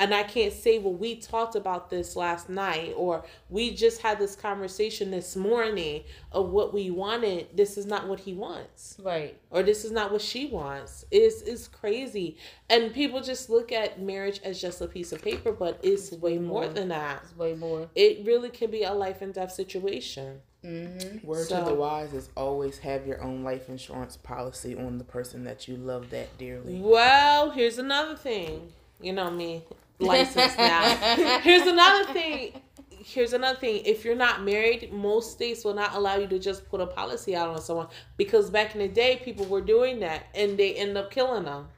[0.00, 4.18] and I can't say, well, we talked about this last night, or we just had
[4.18, 7.54] this conversation this morning of what we wanted.
[7.54, 8.96] This is not what he wants.
[9.04, 9.38] Right.
[9.50, 11.04] Or this is not what she wants.
[11.10, 12.38] It's, it's crazy.
[12.70, 16.22] And people just look at marriage as just a piece of paper, but it's, it's
[16.22, 17.20] way more, more, than that.
[17.24, 17.90] It's way more.
[17.94, 20.40] It really can be a life and death situation.
[20.64, 21.26] Mm-hmm.
[21.26, 25.04] Word so, to the wise is always have your own life insurance policy on the
[25.04, 26.78] person that you love that dearly.
[26.80, 28.72] Well, here's another thing.
[29.00, 29.62] You know me
[30.00, 31.40] license now.
[31.42, 32.60] Here's another thing.
[32.90, 33.82] Here's another thing.
[33.84, 37.34] If you're not married, most states will not allow you to just put a policy
[37.34, 40.96] out on someone because back in the day, people were doing that and they end
[40.96, 41.68] up killing them.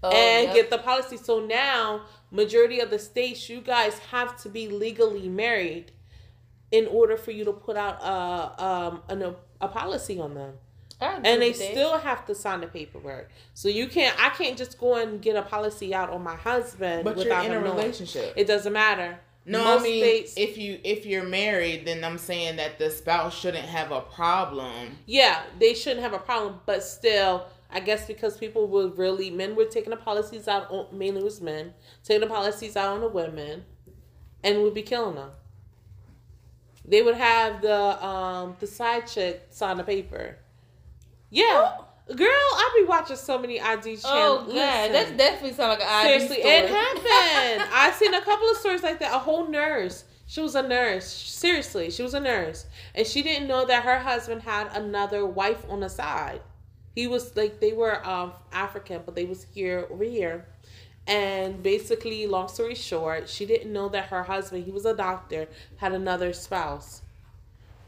[0.00, 0.54] Oh, and yep.
[0.54, 1.16] get the policy.
[1.16, 5.90] So now, majority of the states, you guys have to be legally married
[6.70, 10.54] in order for you to put out a um an, a policy on them
[11.00, 13.30] and they still have to sign the paperwork.
[13.54, 14.18] So you can't.
[14.20, 17.04] I can't just go and get a policy out on my husband.
[17.04, 18.22] But without you're in a relationship.
[18.22, 18.34] Knowing.
[18.36, 19.18] It doesn't matter.
[19.44, 22.90] No, Most I mean, states, if you if you're married, then I'm saying that the
[22.90, 24.98] spouse shouldn't have a problem.
[25.06, 29.56] Yeah, they shouldn't have a problem, but still, I guess because people were really men
[29.56, 30.70] were taking the policies out.
[30.70, 31.72] On, mainly was men
[32.04, 33.64] taking the policies out on the women,
[34.44, 35.30] and would be killing them.
[36.88, 40.38] They would have the um the side chick sign the paper
[41.30, 41.76] yeah.
[42.08, 44.04] Girl, I be watching so many ID channels.
[44.04, 46.54] Oh god, that's definitely sound like an IG Seriously, story.
[46.54, 47.70] it happened.
[47.74, 49.14] I've seen a couple of stories like that.
[49.14, 50.04] A whole nurse.
[50.26, 51.06] She was a nurse.
[51.06, 55.66] Seriously, she was a nurse, and she didn't know that her husband had another wife
[55.68, 56.40] on the side.
[56.94, 60.46] He was like they were um African, but they was here over here.
[61.08, 65.48] And basically, long story short, she didn't know that her husband, he was a doctor,
[65.78, 67.00] had another spouse.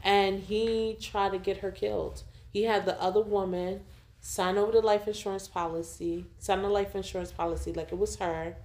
[0.03, 2.23] And he tried to get her killed.
[2.51, 3.81] He had the other woman
[4.19, 8.55] sign over the life insurance policy, sign the life insurance policy like it was her,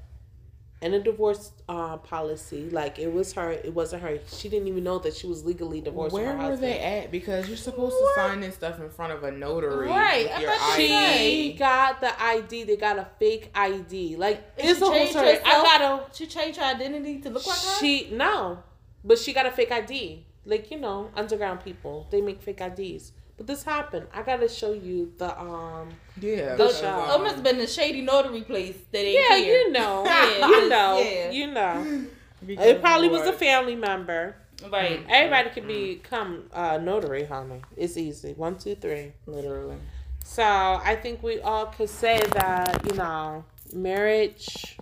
[0.82, 3.50] and a divorce uh, policy like it was her.
[3.50, 4.18] It wasn't her.
[4.28, 6.12] She didn't even know that she was legally divorced.
[6.12, 7.10] Where were they at?
[7.10, 8.14] Because you're supposed what?
[8.14, 10.28] to sign this stuff in front of a notary, right?
[10.28, 10.76] With your ID.
[10.76, 12.64] She got the ID.
[12.64, 14.16] They got a fake ID.
[14.16, 15.38] Like it's a whole story.
[15.44, 16.04] I gotta.
[16.12, 17.80] She changed her identity to look like her.
[17.80, 18.62] She no,
[19.02, 20.26] but she got a fake ID.
[20.44, 23.12] Like you know, underground people they make fake IDs.
[23.36, 24.06] But this happened.
[24.14, 27.14] I gotta show you the um yeah the show.
[27.14, 30.68] It must have been the shady notary place that they yeah you know yeah, you
[30.68, 31.30] know yeah.
[31.30, 32.06] you know
[32.46, 34.36] it probably was a family member.
[34.70, 35.04] Right.
[35.08, 37.60] Everybody can become uh, notary, honey.
[37.76, 38.32] It's easy.
[38.32, 39.12] One, two, three.
[39.26, 39.76] Literally.
[40.24, 44.78] So I think we all could say that you know marriage.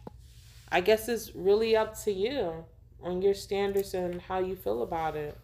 [0.71, 2.65] I guess is really up to you
[3.03, 5.37] on your standards and how you feel about it.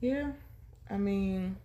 [0.00, 0.32] Yeah.
[0.90, 1.56] I mean,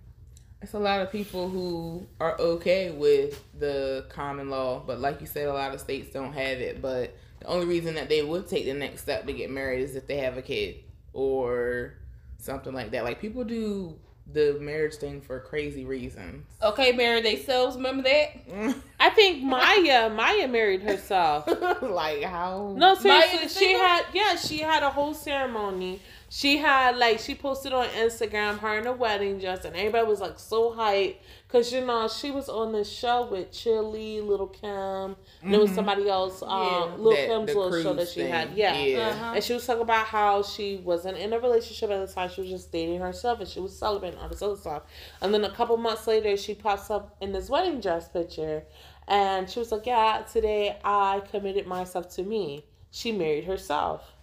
[0.61, 5.27] it's a lot of people who are okay with the common law, but like you
[5.27, 6.81] said, a lot of states don't have it.
[6.81, 9.95] But the only reason that they would take the next step to get married is
[9.95, 10.77] if they have a kid
[11.13, 11.95] or
[12.37, 13.03] something like that.
[13.03, 13.97] Like people do
[14.31, 16.45] the marriage thing for crazy reasons.
[16.61, 17.75] Okay, married themselves.
[17.75, 18.75] Remember that?
[18.99, 21.47] I think Mya Mya married herself.
[21.81, 22.73] like how?
[22.77, 26.01] No, seriously, she had yeah, she had a whole ceremony
[26.35, 30.19] she had like she posted on Instagram her in a wedding dress, and everybody was
[30.19, 31.15] like so hyped
[31.47, 35.51] because you know she was on the show with Chilli, Lil' Kim, and mm-hmm.
[35.51, 35.75] there was mm-hmm.
[35.75, 36.95] somebody else, um, yeah.
[36.97, 38.31] Little that, Kim's little show that she thing.
[38.33, 39.07] had, yeah, yeah.
[39.07, 39.31] Uh-huh.
[39.35, 42.41] and she was talking about how she wasn't in a relationship at the time; she
[42.41, 44.83] was just dating herself, and she was celebrating all this other stuff.
[45.21, 48.65] And then a couple months later, she pops up in this wedding dress picture,
[49.07, 54.14] and she was like, "Yeah, today I committed myself to me." She married herself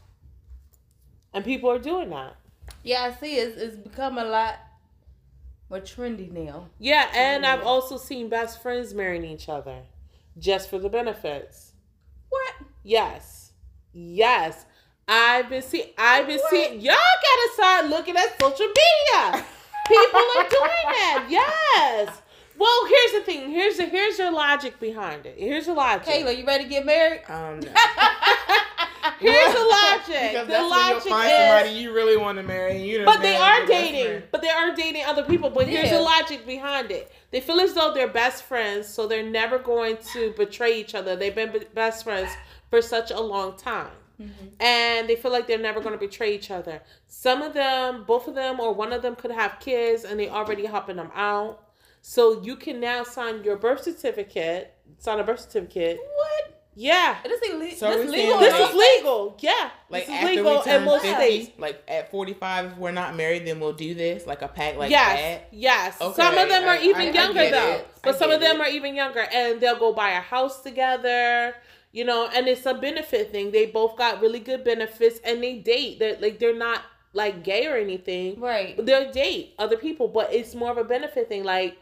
[1.35, 2.37] and people are doing that.
[2.83, 3.37] Yeah, I see.
[3.37, 4.57] It's it's become a lot
[5.70, 6.68] more trendy now.
[6.78, 9.83] Yeah, and I've also seen best friends marrying each other
[10.39, 11.72] just for the benefits.
[12.28, 12.55] What?
[12.83, 13.53] Yes.
[13.93, 14.64] Yes.
[15.07, 15.89] I've been seeing.
[15.99, 16.80] I've been seeing.
[16.80, 19.45] Y'all gotta start looking at social media.
[19.87, 21.26] People are doing that.
[21.28, 22.21] Yes.
[22.62, 23.50] Well, here's the thing.
[23.50, 25.34] Here's the here's your logic behind it.
[25.36, 26.06] Here's the logic.
[26.06, 27.22] Kayla, you ready to get married?
[27.28, 27.58] Um.
[27.58, 27.72] No.
[29.18, 30.30] here's the logic.
[30.30, 32.76] Because the that's logic you'll find is, somebody you really want to marry.
[32.76, 34.22] And you but they are dating.
[34.30, 35.50] But they are dating other people.
[35.50, 37.10] But here's the logic behind it.
[37.32, 41.16] They feel as though they're best friends, so they're never going to betray each other.
[41.16, 42.30] They've been be- best friends
[42.70, 43.90] for such a long time.
[44.60, 46.80] And they feel like they're never going to betray each other.
[47.08, 50.28] Some of them, both of them, or one of them could have kids and they
[50.28, 51.60] already helping them out.
[52.05, 55.98] So you can now sign your birth certificate, sign a birth certificate.
[56.14, 56.59] What?
[56.74, 57.18] Yeah.
[57.22, 57.76] This is illegal.
[57.78, 58.38] So this legal.
[58.38, 59.36] saying, This like- is legal.
[59.40, 59.70] Yeah.
[59.90, 61.50] Like this is after legal we turn in most 50, states.
[61.59, 64.90] like at 45, if we're not married, then we'll do this, like a pact like
[64.90, 65.48] yes, that.
[65.53, 66.00] yes.
[66.00, 67.88] Okay, some of them are I- even I- I younger get though, it.
[68.03, 68.61] but I some of them it.
[68.66, 71.55] are even younger, and they'll go buy a house together.
[71.92, 73.50] You know, and it's a benefit thing.
[73.53, 75.98] They both got really good benefits, and they date.
[75.98, 76.80] They're like they're not
[77.12, 78.40] like gay or anything.
[78.40, 78.74] Right.
[78.82, 81.44] They'll date other people, but it's more of a benefit thing.
[81.44, 81.76] Like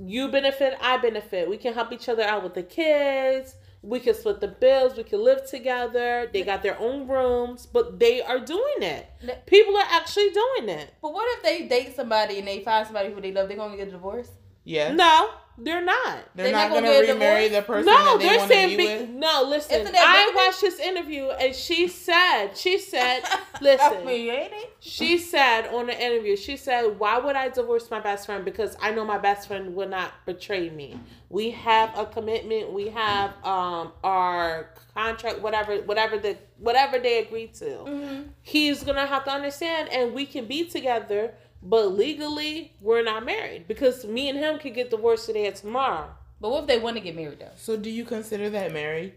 [0.00, 1.48] you benefit, I benefit.
[1.48, 3.54] We can help each other out with the kids.
[3.82, 4.96] We can split the bills.
[4.96, 6.28] We can live together.
[6.32, 9.06] They got their own rooms, but they are doing it.
[9.46, 10.94] People are actually doing it.
[11.00, 13.48] But what if they date somebody and they find somebody who they love?
[13.48, 14.30] They're gonna get a divorce.
[14.64, 14.94] Yes.
[14.96, 16.18] No, they're not.
[16.34, 18.38] They're, They're not, not gonna gonna, get a remarry the person No, that they they're
[18.38, 19.08] want saying be with.
[19.10, 19.80] No, listen.
[19.80, 23.22] Isn't that I watched this interview and she said, she said,
[23.60, 24.76] listen, I mean, ain't it?
[24.80, 28.44] she said on the interview, she said, why would I divorce my best friend?
[28.44, 30.98] Because I know my best friend will not betray me.
[31.28, 32.72] We have a commitment.
[32.72, 37.64] We have um our contract, whatever, whatever the whatever they agreed to.
[37.64, 38.22] Mm-hmm.
[38.42, 41.34] He's gonna have to understand, and we can be together.
[41.62, 46.10] But legally, we're not married because me and him could get divorced today or tomorrow.
[46.40, 47.50] But what if they want to get married though?
[47.56, 49.12] So do you consider that married?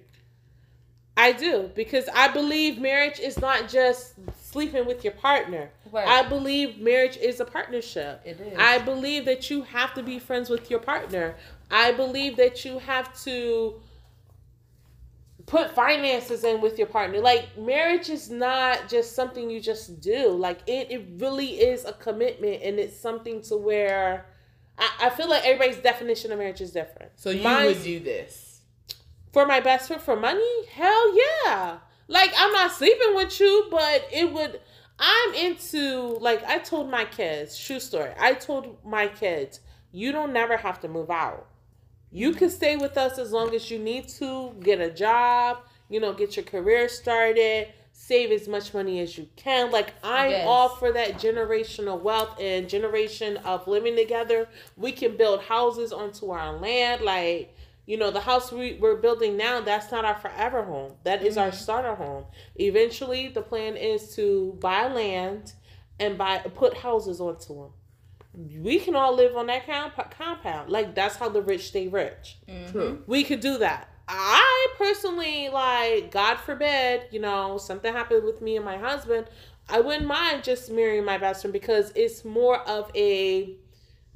[1.15, 5.69] I do because I believe marriage is not just sleeping with your partner.
[5.91, 6.07] Right.
[6.07, 8.21] I believe marriage is a partnership.
[8.25, 8.57] It is.
[8.57, 11.35] I believe that you have to be friends with your partner.
[11.69, 13.79] I believe that you have to
[15.45, 17.19] put finances in with your partner.
[17.19, 20.29] Like marriage is not just something you just do.
[20.29, 24.25] Like it, it really is a commitment and it's something to where
[24.77, 27.11] I, I feel like everybody's definition of marriage is different.
[27.15, 28.61] So you Mine's- would do this.
[29.31, 30.65] for my best friend for money?
[30.67, 31.15] Hell
[31.45, 31.77] yeah.
[32.07, 34.59] Like I'm not sleeping with you, but it would
[34.99, 38.11] I'm into like I told my kids, true story.
[38.19, 39.59] I told my kids,
[39.91, 41.47] you don't never have to move out.
[42.13, 45.57] You can stay with us as long as you need to, get a job,
[45.89, 49.71] you know, get your career started, save as much money as you can.
[49.71, 50.47] Like I'm Yes.
[50.47, 54.47] all for that generational wealth and generation of living together.
[54.77, 57.55] We can build houses onto our land like
[57.85, 60.93] you know, the house we, we're building now, that's not our forever home.
[61.03, 61.57] That is our mm-hmm.
[61.57, 62.23] starter home.
[62.55, 65.51] Eventually, the plan is to buy land
[65.99, 67.71] and buy put houses onto them.
[68.33, 70.69] We can all live on that comp- compound.
[70.71, 72.37] Like, that's how the rich stay rich.
[72.71, 73.03] True.
[73.05, 73.89] We could do that.
[74.07, 79.27] I personally, like, God forbid, you know, something happened with me and my husband.
[79.69, 83.55] I wouldn't mind just marrying my best friend because it's more of a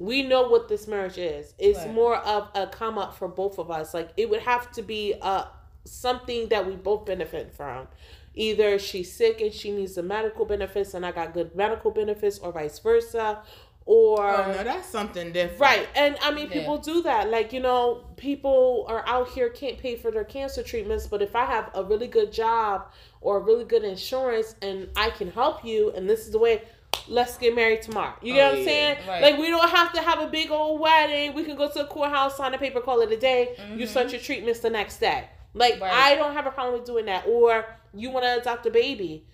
[0.00, 1.54] we know what this marriage is.
[1.58, 1.92] It's Right.
[1.92, 3.94] more of a come up for both of us.
[3.94, 5.44] Like it would have to be uh
[5.84, 7.88] something that we both benefit from.
[8.34, 12.38] Either she's sick and she needs the medical benefits and I got good medical benefits
[12.38, 13.42] or vice versa.
[13.90, 15.60] Or Oh no, that's something different.
[15.62, 15.88] Right.
[15.96, 16.58] And I mean, Yeah.
[16.60, 17.30] people do that.
[17.30, 21.34] Like, you know, people are out here can't pay for their cancer treatments, but if
[21.34, 22.82] I have a really good job
[23.22, 26.64] or really good insurance and I can help you, and this is the way,
[27.08, 28.12] let's get married tomorrow.
[28.20, 28.96] You get Oh, what I'm saying?
[29.08, 29.22] Right.
[29.22, 31.32] Like, we don't have to have a big old wedding.
[31.32, 33.56] We can go to a courthouse, sign a paper, call it a day.
[33.74, 35.24] You start your treatments the next day.
[35.54, 35.82] Like, Mm-hmm.
[35.84, 35.92] Right.
[35.94, 37.26] I don't have a problem with doing that.
[37.26, 37.64] Or
[37.94, 39.24] you want to adopt a baby.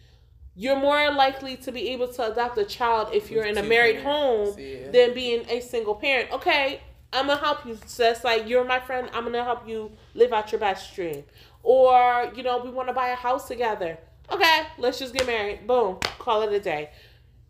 [0.57, 4.03] You're more likely to be able to adopt a child if you're in a married
[4.03, 4.91] parents, home yeah.
[4.91, 6.31] than being a single parent.
[6.33, 6.81] Okay,
[7.13, 8.23] I'm gonna help you, sis.
[8.23, 9.09] Like you're my friend.
[9.13, 11.25] I'm gonna help you live out your best dream.
[11.63, 13.99] Or you know, we want to buy a house together.
[14.31, 15.67] Okay, let's just get married.
[15.67, 16.91] Boom, call it a day.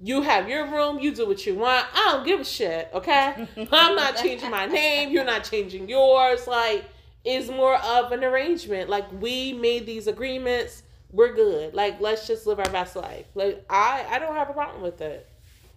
[0.00, 0.98] You have your room.
[0.98, 1.86] You do what you want.
[1.94, 2.88] I don't give a shit.
[2.94, 5.10] Okay, I'm not changing my name.
[5.10, 6.46] You're not changing yours.
[6.46, 6.86] Like
[7.24, 8.88] it's more of an arrangement.
[8.88, 10.83] Like we made these agreements.
[11.14, 11.74] We're good.
[11.74, 13.26] Like let's just live our best life.
[13.36, 15.28] Like I, I don't have a problem with it.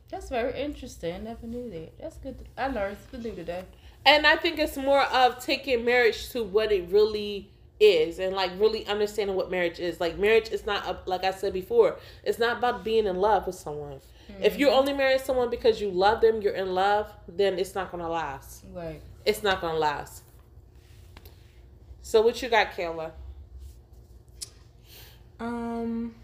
[0.10, 1.14] That's very interesting.
[1.14, 2.00] I never knew that.
[2.00, 2.48] That's good.
[2.58, 3.66] I learned something new today.
[4.04, 8.50] And I think it's more of taking marriage to what it really is and like
[8.58, 10.00] really understanding what marriage is.
[10.00, 13.46] Like marriage is not a, like I said before, it's not about being in love
[13.46, 14.00] with someone.
[14.42, 14.62] If mm-hmm.
[14.62, 18.10] you only marry someone because you love them, you're in love, then it's not gonna
[18.10, 18.64] last.
[18.74, 19.02] Right.
[19.24, 20.24] It's not gonna last.
[22.02, 23.12] So what you got, Kayla?
[25.40, 26.16] Um.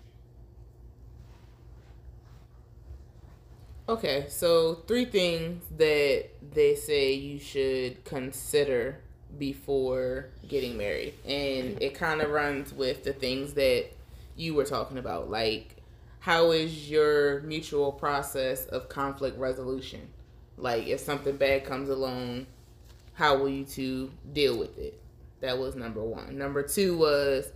[3.88, 8.99] Okay, so three things that they say you should consider
[9.38, 11.14] before getting married.
[11.26, 13.88] And it kind of runs with the things that
[14.36, 15.30] you were talking about.
[15.30, 15.76] Like,
[16.20, 20.07] how is your mutual process of conflict resolution?
[20.57, 22.47] Like, if something bad comes along,
[23.16, 24.99] how will you two deal with it?
[25.41, 26.38] That was number one.
[26.38, 27.51] Number two was,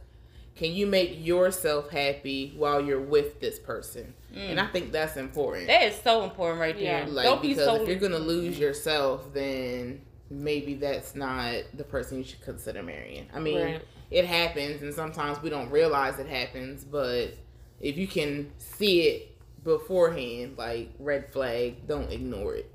[0.58, 4.14] can you make yourself happy while you're with this person?
[4.36, 4.51] Mm.
[4.51, 5.68] And I think that's important.
[5.68, 7.05] That is so important right there.
[7.08, 7.76] Like, Don't because so...
[7.76, 13.28] if you're gonna lose yourself, then maybe that's not the person you should consider marrying.
[13.34, 13.82] I mean, right.
[14.12, 17.36] it happens, and sometimes we don't realize it happens, but
[17.80, 22.72] if you can see it beforehand, like red flag, don't ignore it.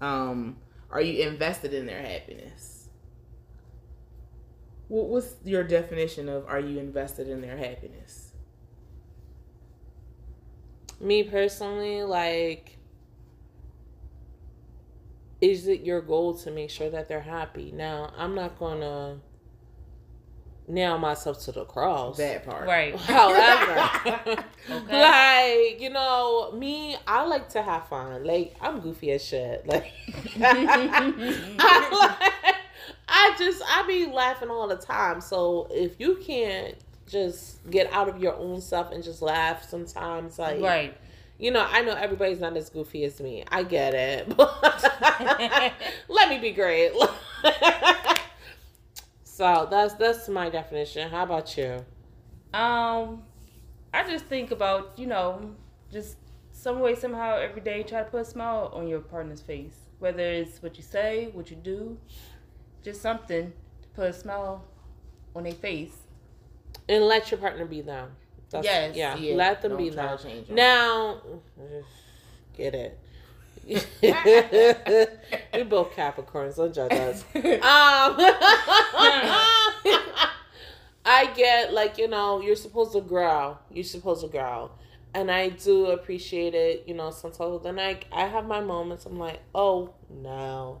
[0.00, 0.56] Um,
[0.90, 2.79] are you invested in their happiness?
[4.90, 8.32] What was your definition of are you invested in their happiness?
[11.00, 12.76] Me personally, like
[15.40, 17.70] is it your goal to make sure that they're happy?
[17.72, 19.20] Now, I'm not gonna
[20.66, 22.16] nail myself to the cross.
[22.16, 22.66] That part.
[22.66, 22.96] Right.
[22.96, 25.70] However, okay.
[25.70, 28.24] like, you know, me, I like to have fun.
[28.24, 29.66] Like, I'm goofy as shit.
[29.68, 29.92] Like,
[30.40, 32.29] I, like,
[33.10, 35.20] I just, I be laughing all the time.
[35.20, 40.38] So if you can't just get out of your own stuff and just laugh sometimes,
[40.38, 40.96] like, right
[41.40, 43.44] you know, I know everybody's not as goofy as me.
[43.50, 44.28] I get it.
[46.08, 46.92] Let me be great.
[49.24, 51.08] so that's that's my definition.
[51.08, 51.84] How about you?
[52.52, 53.22] Um,
[53.94, 55.54] I just think about you know
[55.90, 56.18] just
[56.52, 59.78] some way somehow every day try to put a smile on your partner's face.
[59.98, 61.96] Whether it's what you say, what you do,
[62.82, 63.52] just something
[63.82, 64.64] to put a smile
[65.34, 65.96] on their face.
[66.88, 68.10] And let your partner be them.
[68.50, 68.96] That's, yes.
[68.96, 69.16] Yeah.
[69.16, 69.36] yeah.
[69.36, 70.24] Let them be that.
[70.50, 71.20] Now,
[72.56, 72.98] get it.
[73.70, 76.56] we both Capricorns.
[76.56, 77.24] Don't judge us.
[77.34, 78.16] Um,
[81.02, 83.58] I get like you know you're supposed to grow.
[83.70, 84.70] You're supposed to grow,
[85.14, 86.84] and I do appreciate it.
[86.86, 89.06] You know, sometimes then I I have my moments.
[89.06, 90.80] I'm like, oh no,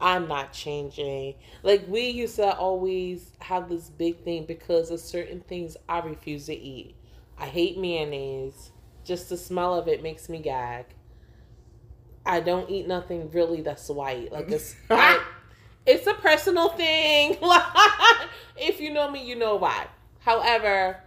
[0.00, 1.34] I'm not changing.
[1.62, 6.46] Like we used to always have this big thing because of certain things I refuse
[6.46, 6.94] to eat.
[7.38, 8.70] I hate mayonnaise.
[9.04, 10.86] Just the smell of it makes me gag.
[12.24, 14.32] I don't eat nothing really that's white.
[14.32, 15.22] Like it's I,
[15.86, 17.36] it's a personal thing.
[18.56, 19.86] if you know me, you know why.
[20.20, 21.02] However,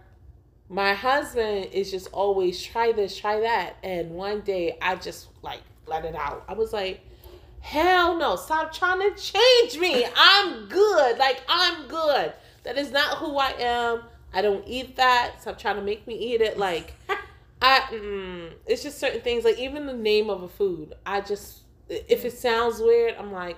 [0.68, 5.62] my husband is just always try this, try that, and one day I just like
[5.86, 6.44] let it out.
[6.48, 7.00] I was like,
[7.64, 10.06] hell no, stop trying to change me.
[10.16, 11.18] I'm good.
[11.18, 12.32] Like I'm good.
[12.62, 14.02] That is not who I am.
[14.32, 15.40] I don't eat that.
[15.40, 16.58] Stop trying to make me eat it.
[16.58, 16.94] Like,
[17.62, 19.44] I, mm, it's just certain things.
[19.44, 23.56] Like even the name of a food, I just if it sounds weird, I'm like,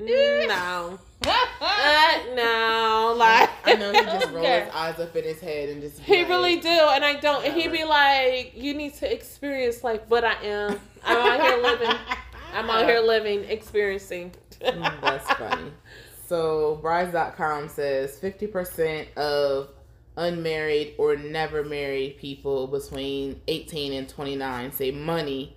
[0.00, 0.98] mm, no.
[1.26, 5.82] uh, no, like I know he just rolls his eyes up in his head and
[5.82, 5.98] just.
[5.98, 7.44] He like, really do, and I don't.
[7.44, 10.80] And he be like, "You need to experience life," but I am.
[11.04, 11.96] I'm out here living.
[12.52, 14.32] I'm out here living, experiencing.
[14.60, 15.70] Mm, that's funny.
[16.26, 19.70] So, brides.com says 50% of
[20.16, 25.56] unmarried or never married people between 18 and 29 say money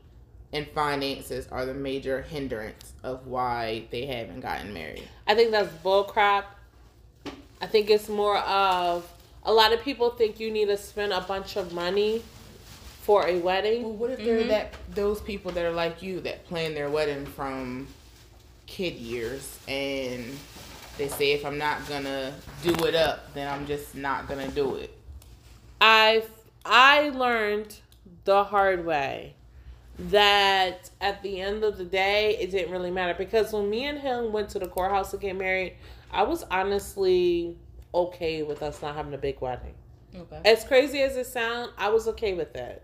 [0.53, 5.07] and finances are the major hindrance of why they haven't gotten married.
[5.27, 6.45] I think that's bullcrap.
[7.61, 9.11] I think it's more of
[9.43, 12.21] a lot of people think you need to spend a bunch of money
[13.01, 13.83] for a wedding.
[13.83, 14.49] Well, what if they're mm-hmm.
[14.49, 17.87] that those people that are like you that plan their wedding from
[18.67, 20.25] kid years and
[20.97, 22.33] they say if I'm not gonna
[22.63, 24.95] do it up, then I'm just not gonna do it.
[25.79, 26.23] I
[26.63, 27.79] I learned
[28.23, 29.33] the hard way
[29.97, 33.97] that at the end of the day it didn't really matter because when me and
[33.97, 35.75] him went to the courthouse to get married,
[36.11, 37.57] I was honestly
[37.93, 39.73] okay with us not having a big wedding.
[40.15, 40.41] Okay.
[40.45, 42.83] As crazy as it sounds, I was okay with it.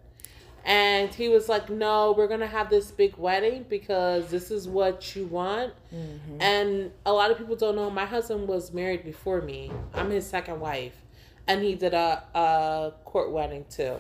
[0.67, 4.67] And he was like, No, we're going to have this big wedding because this is
[4.67, 5.73] what you want.
[5.95, 6.41] Mm-hmm.
[6.41, 9.71] And a lot of people don't know my husband was married before me.
[9.93, 10.93] I'm his second wife.
[11.47, 13.95] And he did a, a court wedding too.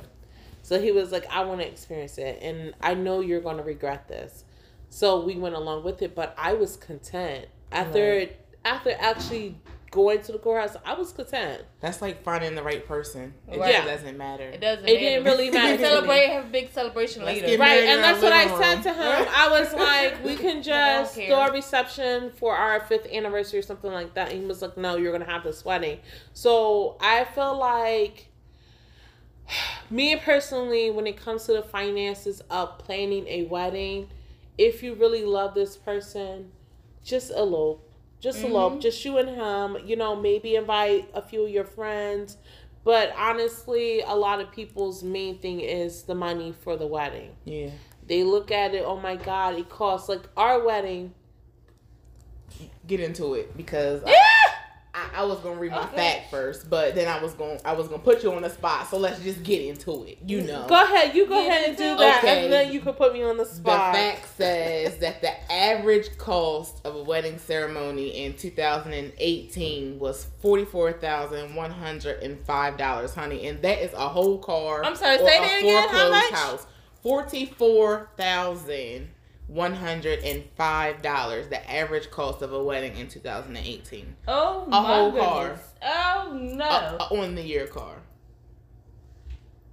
[0.61, 2.39] So he was like, I want to experience it.
[2.41, 4.43] And I know you're going to regret this.
[4.89, 6.15] So we went along with it.
[6.15, 7.45] But I was content.
[7.71, 8.37] After, right.
[8.65, 9.57] after actually
[9.91, 11.63] going to the courthouse, I was content.
[11.79, 13.33] That's like finding the right person.
[13.51, 13.85] It right.
[13.85, 14.43] doesn't matter.
[14.43, 14.85] It doesn't.
[14.85, 14.97] Matter.
[14.97, 15.09] It matter.
[15.09, 15.77] didn't really matter.
[15.83, 17.57] celebrate, have a big celebration Let's later.
[17.59, 19.27] Right, and that's what I said to him.
[19.35, 23.91] I was like, we can just do a reception for our fifth anniversary or something
[23.91, 24.31] like that.
[24.31, 25.99] And he was like, no, you're gonna have this wedding.
[26.33, 28.27] So I feel like
[29.89, 34.09] me personally, when it comes to the finances of planning a wedding,
[34.57, 36.51] if you really love this person,
[37.03, 37.83] just elope.
[38.19, 38.51] Just mm-hmm.
[38.51, 38.81] elope.
[38.81, 39.77] Just you and him.
[39.85, 42.37] You know, maybe invite a few of your friends.
[42.83, 47.31] But honestly, a lot of people's main thing is the money for the wedding.
[47.43, 47.71] Yeah.
[48.07, 51.13] They look at it, oh my God, it costs like our wedding.
[52.87, 54.13] Get into it because yeah!
[54.13, 54.36] I,
[54.97, 55.95] I, I was gonna read my okay.
[55.95, 58.89] fact first, but then I was gonna I was gonna put you on the spot.
[58.89, 60.17] So let's just get into it.
[60.25, 60.65] You know.
[60.67, 61.15] Go ahead.
[61.15, 62.43] You go ahead and do that, okay.
[62.43, 63.93] and then you can put me on the spot.
[63.93, 70.65] The fact says that the average cost of a wedding ceremony in 2018 was forty
[70.65, 74.83] four thousand one hundred and five dollars, honey, and that is a whole car.
[74.83, 75.17] I'm sorry.
[75.17, 75.89] Say that again.
[75.89, 76.31] How much?
[76.31, 76.67] House.
[77.03, 79.09] Forty four thousand
[79.51, 85.27] $105 the average cost of a wedding in 2018 oh a my whole goodness.
[85.29, 85.59] car.
[85.83, 86.65] Oh no.
[86.65, 87.95] A, a on the year car.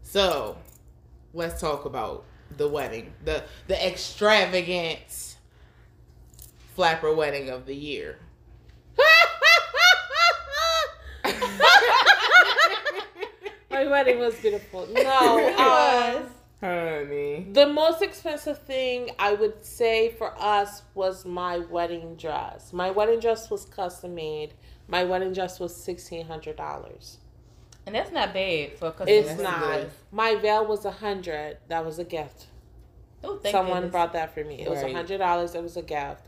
[0.03, 0.57] So
[1.33, 2.25] let's talk about
[2.57, 5.37] the wedding the the extravagant
[6.75, 8.19] flapper wedding of the year.
[13.71, 14.87] My wedding was beautiful.
[14.93, 16.23] No uh,
[16.61, 17.47] Honey.
[17.53, 22.73] The most expensive thing I would say for us was my wedding dress.
[22.73, 24.55] My wedding dress was custom made.
[24.89, 27.19] My wedding dress was sixteen hundred dollars.
[27.87, 29.09] And that's not bad for a custom.
[29.09, 29.61] It's not.
[29.61, 29.91] Good.
[30.11, 31.59] My veil was a hundred.
[31.69, 32.47] That was a gift.
[33.23, 33.93] Oh, Someone goodness.
[33.93, 34.61] brought that for me.
[34.61, 34.75] It right.
[34.75, 35.55] was a hundred dollars.
[35.55, 36.23] It was a gift.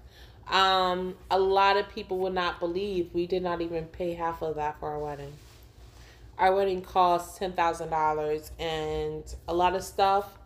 [0.48, 4.56] Um, a lot of people would not believe we did not even pay half of
[4.56, 5.32] that for our wedding
[6.38, 10.38] our wedding cost ten thousand dollars, and a lot of stuff.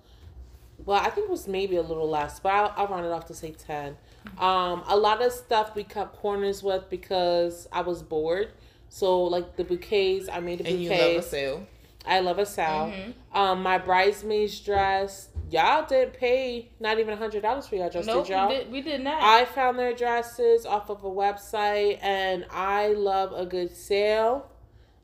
[0.84, 3.26] Well, I think it was maybe a little less, but I'll, I'll round it off
[3.26, 3.96] to say ten.
[4.38, 8.48] Um, a lot of stuff we cut corners with because I was bored.
[8.88, 10.74] So like the bouquets, I made a bouquet.
[10.74, 11.66] And you love a sale.
[12.06, 12.92] I love a sale.
[12.92, 13.38] Mm-hmm.
[13.38, 18.06] Um, my bridesmaid's dress, y'all didn't pay not even a hundred dollars for y'all dress,
[18.06, 18.48] nope, did y'all?
[18.48, 19.22] We did, we did not.
[19.22, 24.49] I found their dresses off of a website, and I love a good sale.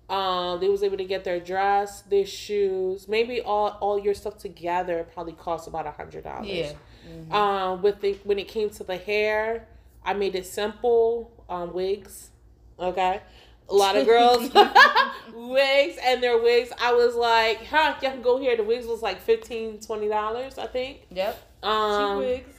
[0.08, 4.38] Um, they was able to get their dress, their shoes, maybe all all your stuff
[4.38, 6.46] together probably cost about a hundred dollars.
[6.46, 6.72] Yeah.
[7.08, 7.32] Mm-hmm.
[7.32, 9.66] Um, with the when it came to the hair,
[10.04, 11.32] I made it simple.
[11.48, 12.30] Um, wigs,
[12.78, 13.20] okay.
[13.68, 14.48] A lot of girls
[15.34, 16.70] wigs and their wigs.
[16.80, 18.56] I was like, huh, you can go here.
[18.56, 21.00] The wigs was like 15 dollars, I think.
[21.10, 21.64] Yep.
[21.64, 22.54] Um, wigs.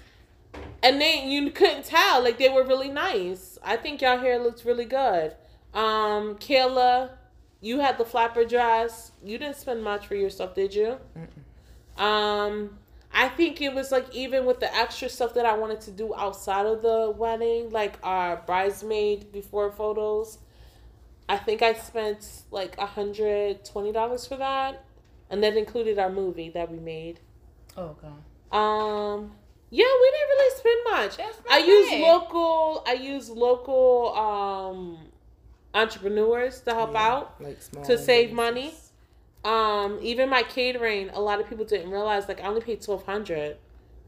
[0.84, 3.58] And then you couldn't tell like they were really nice.
[3.64, 5.34] I think y'all hair looks really good.
[5.74, 7.12] Um, Kayla
[7.62, 9.12] you had the flapper dress.
[9.24, 10.98] You didn't spend much for yourself, did you?
[11.18, 12.02] Mm-mm.
[12.02, 12.78] Um,
[13.14, 16.14] I think it was like even with the extra stuff that I wanted to do
[16.16, 20.38] outside of the wedding, like our bridesmaid before photos.
[21.30, 24.86] I think I spent like a hundred twenty dollars for that,
[25.30, 27.20] and that included our movie that we made.
[27.76, 28.56] Oh god.
[28.56, 29.32] Um.
[29.70, 31.36] Yeah, we didn't really spend much.
[31.50, 32.84] I use local.
[32.88, 35.07] I use local um
[35.78, 38.74] entrepreneurs to help yeah, out like to save money.
[39.46, 43.06] Um, even my catering, a lot of people didn't realize like I only paid twelve
[43.06, 43.58] hundred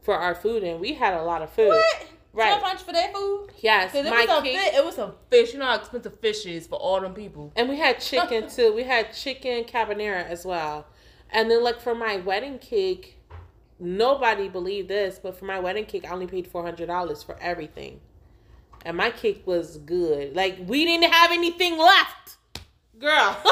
[0.02, 1.68] for our food, and we had a lot of food.
[1.68, 2.06] What?
[2.32, 2.48] Right.
[2.48, 3.48] Twelve hundred for their food?
[3.60, 3.94] Yes.
[3.94, 5.52] It was, a cake, it was some fish.
[5.52, 7.52] You know how expensive fish is for all them people.
[7.56, 8.72] And we had chicken too.
[8.72, 10.86] We had chicken carbonara as well.
[11.30, 13.18] And then like for my wedding cake,
[13.78, 17.36] nobody believed this, but for my wedding cake, I only paid four hundred dollars for
[17.40, 18.00] everything
[18.84, 20.34] and my cake was good.
[20.34, 22.36] Like we didn't have anything left,
[22.98, 23.36] girl.
[23.44, 23.50] so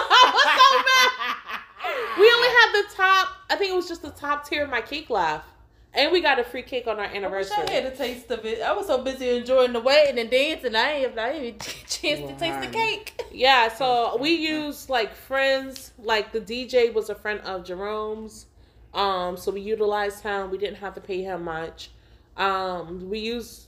[2.19, 3.29] we only had the top.
[3.51, 5.47] I think it was just the top tier of my cake left.
[5.95, 7.57] And we got a free cake on our anniversary.
[7.57, 8.61] I, I had a taste of it.
[8.61, 11.77] I was so busy enjoying the wedding and dancing, I didn't, I didn't even get
[11.77, 13.23] a chance to taste the cake.
[13.33, 15.93] Yeah, so we used like friends.
[15.99, 18.47] Like the DJ was a friend of Jerome's,
[18.95, 20.51] um, so we utilized him.
[20.51, 21.91] We didn't have to pay him much.
[22.37, 23.68] Um, we used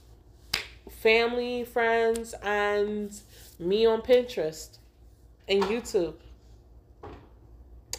[1.00, 3.10] family, friends, and
[3.58, 4.78] me on Pinterest
[5.48, 6.14] and YouTube.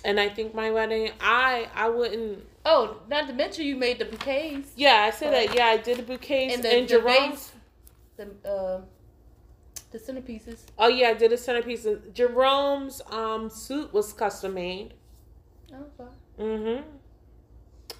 [0.05, 2.45] And I think my wedding, I I wouldn't.
[2.65, 4.71] Oh, not to mention you made the bouquets.
[4.75, 5.55] Yeah, I said that.
[5.55, 7.51] Yeah, I did the bouquets and the, and Jerome's.
[8.17, 8.81] The uh,
[9.91, 10.59] the centerpieces.
[10.77, 12.13] Oh yeah, I did the centerpieces.
[12.13, 14.93] Jerome's um suit was custom made.
[15.73, 16.11] Oh, okay.
[16.39, 16.83] Mhm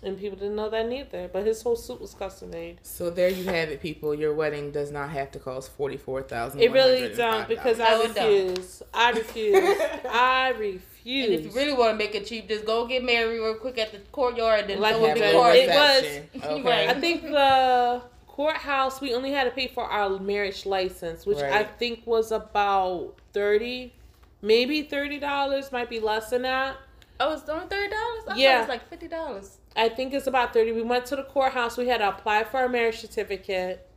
[0.04, 1.30] and people didn't know that neither.
[1.32, 2.80] But his whole suit was custom made.
[2.82, 4.16] So there you have it, people.
[4.16, 6.62] Your wedding does not have to cost forty four thousand.
[6.62, 8.82] It really don't because I refuse.
[8.94, 9.78] I refuse.
[10.10, 11.30] I refuse.
[11.30, 13.78] And if you really want to make it cheap, just go get married real quick
[13.78, 15.56] at the courtyard and then like throw the court.
[15.56, 16.42] It was.
[16.52, 16.88] Okay.
[16.88, 21.54] I think the courthouse we only had to pay for our marriage license, which right.
[21.54, 23.94] I think was about thirty,
[24.42, 26.78] maybe thirty dollars, might be less than that.
[27.20, 28.40] Oh, it's only thirty dollars.
[28.40, 29.58] Yeah, it's like fifty dollars.
[29.76, 30.72] I think it's about thirty.
[30.72, 31.78] We went to the courthouse.
[31.78, 33.88] We had to apply for a marriage certificate,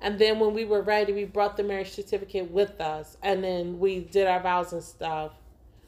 [0.00, 3.78] and then when we were ready, we brought the marriage certificate with us, and then
[3.78, 5.32] we did our vows and stuff.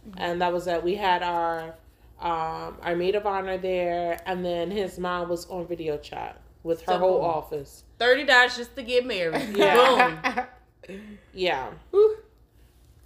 [0.08, 0.18] Mm-hmm.
[0.20, 0.82] And that was that.
[0.82, 1.74] We had our
[2.20, 6.82] um, our maid of honor there, and then his mom was on video chat with
[6.82, 7.84] her so whole office.
[7.98, 9.56] Thirty dollars just to get married.
[9.56, 10.46] Yeah.
[10.86, 11.18] Boom.
[11.32, 11.70] yeah.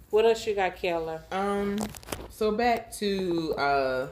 [0.09, 1.21] What else you got, Kayla?
[1.31, 1.77] Um,
[2.29, 4.07] so back to uh,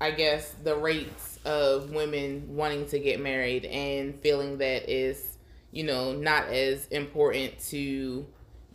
[0.00, 5.38] I guess the rates of women wanting to get married and feeling that is,
[5.70, 8.26] you know, not as important to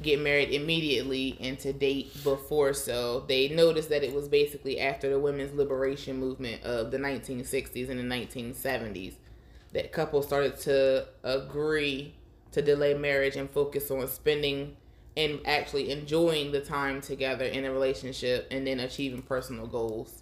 [0.01, 2.73] get married immediately and to date before.
[2.73, 7.89] So they noticed that it was basically after the women's liberation movement of the 1960s
[7.89, 9.13] and the 1970s
[9.73, 12.15] that couples started to agree
[12.51, 14.75] to delay marriage and focus on spending
[15.15, 20.20] and actually enjoying the time together in a relationship and then achieving personal goals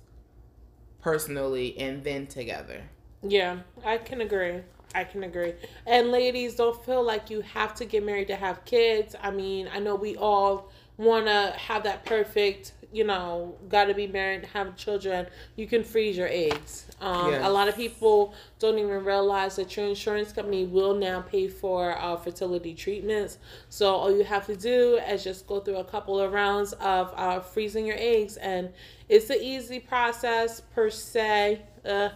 [1.02, 2.84] personally and then together.
[3.22, 4.62] Yeah, I can agree.
[4.96, 5.54] I can agree.
[5.86, 9.16] And ladies, don't feel like you have to get married to have kids.
[9.22, 13.94] I mean, I know we all want to have that perfect, you know, got to
[13.94, 15.28] be married, have children.
[15.56, 16.86] You can freeze your eggs.
[17.02, 17.46] Um, yes.
[17.46, 21.98] A lot of people don't even realize that your insurance company will now pay for
[21.98, 23.38] uh, fertility treatments.
[23.70, 27.14] So all you have to do is just go through a couple of rounds of
[27.16, 28.70] uh, freezing your eggs, and
[29.08, 31.62] it's an easy process per se.
[31.86, 32.10] Uh,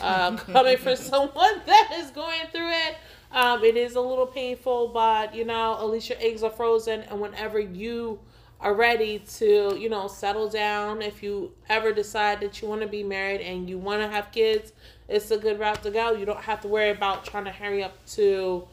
[0.00, 2.96] uh, coming from someone that is going through it.
[3.32, 7.02] Um, it is a little painful, but you know, at least your eggs are frozen,
[7.02, 8.18] and whenever you
[8.60, 12.86] are ready to, you know, settle down, if you ever decide that you want to
[12.86, 14.72] be married and you want to have kids,
[15.08, 16.12] it's a good route to go.
[16.12, 18.68] You don't have to worry about trying to hurry up to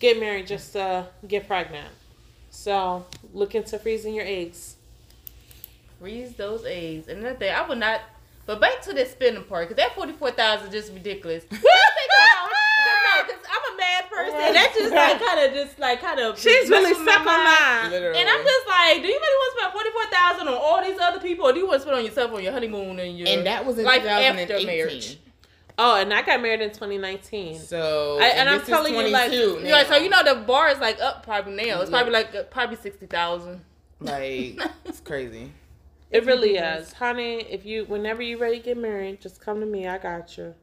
[0.00, 1.88] get married just to get pregnant.
[2.50, 4.76] So look into freezing your eggs.
[6.00, 7.08] Freeze those eggs.
[7.08, 8.00] And another thing, I would not
[8.44, 11.44] but back to the spending part, because that forty four thousand is just ridiculous.
[11.50, 14.38] What Because I'm a mad person.
[14.38, 14.54] Right.
[14.54, 16.38] That just like kind of just like kind of.
[16.38, 17.90] She's really stuck on that.
[17.92, 20.82] And I'm just like, do you really want to spend forty four thousand on all
[20.82, 23.18] these other people, or do you want to spend on yourself on your honeymoon and
[23.18, 25.18] your and that was in life after marriage?
[25.78, 27.58] Oh, and I got married in 2019.
[27.58, 29.84] So, I, and, and I'm telling you, like, yeah.
[29.84, 31.80] So you know the bar is like up probably now.
[31.80, 33.62] It's probably like uh, probably sixty thousand.
[34.00, 35.52] Like it's crazy.
[36.12, 37.36] It really is, honey.
[37.48, 39.88] If you, whenever you ready to get married, just come to me.
[39.88, 40.54] I got you.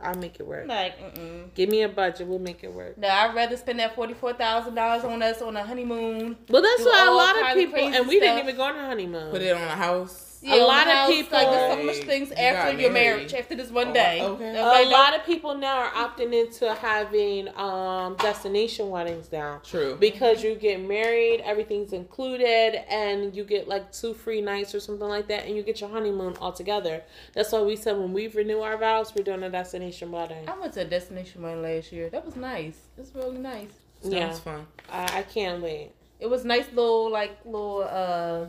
[0.00, 0.68] I'll make it work.
[0.68, 1.52] Like, mm-mm.
[1.54, 2.26] give me a budget.
[2.26, 2.96] We'll make it work.
[2.98, 6.36] No, I'd rather spend that forty four thousand dollars on us on a honeymoon.
[6.48, 8.36] Well, that's why a lot of people, and we stuff.
[8.36, 9.30] didn't even go on a honeymoon.
[9.30, 10.27] Put it on a house.
[10.40, 13.70] Yeah, a lot of people like there's so much things after your marriage after this
[13.70, 14.22] one oh, day.
[14.22, 14.58] Okay.
[14.58, 19.60] A lot of people now are opting into having um, destination weddings now.
[19.64, 19.96] True.
[19.98, 25.08] Because you get married, everything's included, and you get like two free nights or something
[25.08, 27.02] like that, and you get your honeymoon all together.
[27.34, 30.48] That's why we said when we renew our vows, we're doing a destination wedding.
[30.48, 32.10] I went to a destination wedding last year.
[32.10, 32.76] That was nice.
[32.96, 33.70] It was really nice.
[34.02, 34.32] Sounds yeah.
[34.32, 34.66] fun.
[34.90, 35.92] I, I can't wait.
[36.20, 38.46] It was nice little like little uh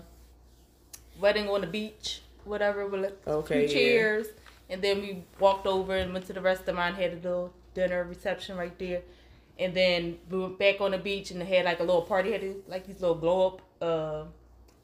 [1.20, 4.28] wedding on the beach, whatever, with like okay, two chairs.
[4.28, 4.76] Yeah.
[4.76, 7.54] And then we walked over and went to the rest of mine, had a little
[7.74, 9.02] dinner reception right there.
[9.58, 12.44] And then we went back on the beach and had like a little party, had
[12.68, 14.24] like these little glow up uh,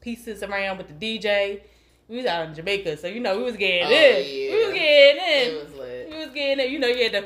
[0.00, 1.60] pieces around with the DJ.
[2.08, 4.24] We was out in Jamaica, so you know we was getting oh, in.
[4.24, 4.52] Yeah.
[4.52, 5.54] We was getting in.
[5.54, 6.10] It was lit.
[6.10, 6.72] We was getting in.
[6.72, 7.20] You know, you had the,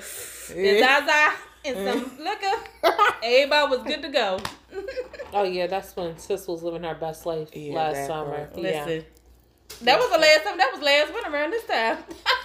[0.54, 1.34] the Zaza
[1.64, 2.56] and some liquor.
[3.22, 4.40] Everybody was good to go.
[5.32, 8.46] oh yeah, that's when Sis was living her best life yeah, last summer.
[8.46, 8.56] Part.
[8.56, 9.82] Listen, yeah.
[9.82, 10.58] that was the last time.
[10.58, 11.98] That was last winter around this time.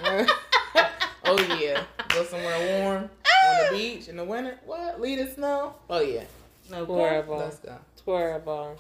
[1.26, 3.10] oh yeah, go somewhere warm
[3.48, 4.60] on the beach in the winter.
[4.66, 5.00] What?
[5.00, 5.76] Lead the snow?
[5.90, 6.24] Oh yeah.
[6.70, 7.38] No, horrible.
[7.38, 7.78] Let's go.
[8.04, 8.78] Horrible.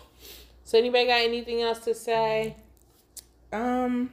[0.63, 2.55] So anybody got anything else to say?
[3.53, 4.11] Um.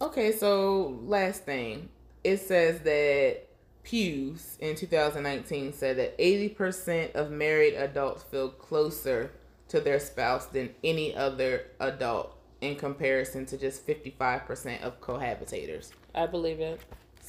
[0.00, 1.88] Okay, so last thing.
[2.24, 3.46] It says that
[3.82, 9.32] Pew's in 2019 said that 80% of married adults feel closer
[9.68, 15.90] to their spouse than any other adult in comparison to just 55% of cohabitators.
[16.14, 16.80] I believe it.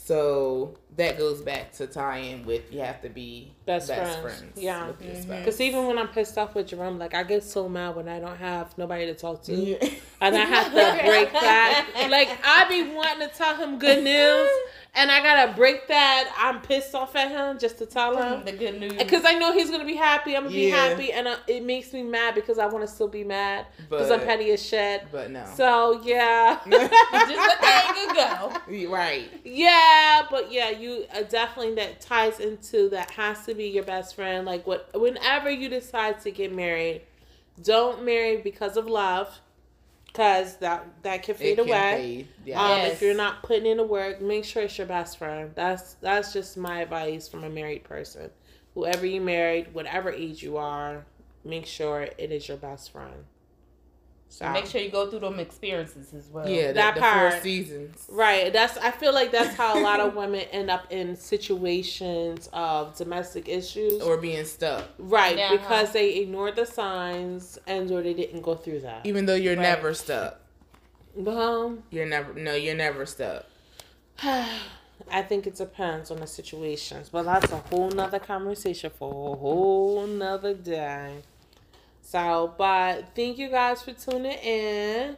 [0.05, 4.39] So that goes back to tie in with you have to be best, best friends.
[4.39, 4.61] friends.
[4.61, 4.91] Yeah.
[4.99, 5.61] Because mm-hmm.
[5.61, 8.35] even when I'm pissed off with Jerome, like I get so mad when I don't
[8.35, 9.55] have nobody to talk to.
[9.55, 9.77] Yeah.
[10.19, 11.89] And I have to break that.
[12.09, 14.49] Like I be wanting to tell him good news
[14.95, 16.31] and I gotta break that.
[16.37, 19.51] I'm pissed off at him just to tell him the good news because I know
[19.51, 20.35] he's gonna be happy.
[20.35, 20.65] I'm gonna yeah.
[20.65, 23.65] be happy, and uh, it makes me mad because I want to still be mad
[23.89, 25.05] because I'm petty as shit.
[25.11, 25.45] But no.
[25.55, 28.73] So yeah, just let that go.
[28.93, 29.29] Right.
[29.43, 34.15] Yeah, but yeah, you uh, definitely that ties into that has to be your best
[34.15, 34.45] friend.
[34.45, 37.01] Like what, whenever you decide to get married,
[37.61, 39.39] don't marry because of love
[40.13, 41.91] because that that can fade It can away.
[42.01, 42.27] fade.
[42.45, 42.61] Yeah.
[42.63, 42.93] Um, Yes.
[42.93, 45.51] If you're not putting in the work, make sure it's your best friend.
[45.55, 48.29] That's that's just my advice from a married person.
[48.75, 51.05] Whoever you married, whatever age you are,
[51.43, 53.25] make sure it is your best friend.
[54.33, 56.49] So Make sure you go through them experiences as well.
[56.49, 57.43] yeah, that that the four part.
[57.43, 58.03] seasons.
[58.09, 58.51] Right.
[58.51, 62.95] That's I feel like that's how a lot of women end up in situations of
[62.97, 64.01] domestic issues.
[64.01, 64.85] Or being stuck.
[64.97, 65.51] right, Yeah.
[65.51, 69.05] because they ignored the signs and or they didn't go through that.
[69.05, 69.61] Even though you're Right.
[69.61, 70.39] never stuck.
[71.27, 73.45] Um, You're never no, you're never stuck.
[75.11, 79.37] I think it depends on the situations, but that's a whole nother conversation for a
[79.37, 81.21] whole nother day.
[82.13, 85.17] So, but thank you guys for tuning in.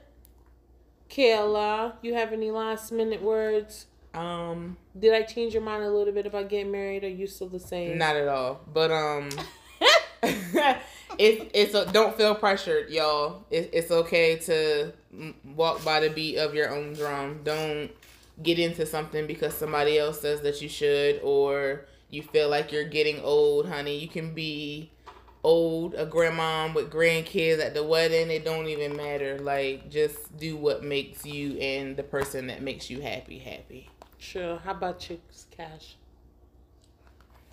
[1.10, 3.88] Kayla, you have any last minute words?
[4.14, 7.04] Um, Did I change your mind a little bit about getting married?
[7.04, 7.98] Are you still the same?
[7.98, 8.62] not at all.
[8.74, 9.28] But um
[11.20, 13.44] it's it's a, don't feel pressured, y'all.
[13.52, 14.94] It, it's okay to
[15.54, 17.42] walk by the beat of your own drum.
[17.44, 17.92] Don't
[18.42, 22.88] get into something because somebody else says that you should or you feel like you're
[22.88, 23.98] getting old, honey.
[23.98, 24.92] You can be
[25.46, 28.32] old, a grandmom with grandkids at the wedding.
[28.32, 29.38] It don't even matter.
[29.40, 33.90] Like just do what makes you and the person that makes you happy happy.
[34.18, 34.58] Sure.
[34.58, 35.20] How about you,
[35.56, 35.98] Cash?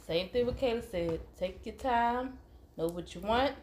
[0.07, 1.21] Same thing what Kayla said.
[1.39, 2.39] Take your time,
[2.77, 3.55] know what you want,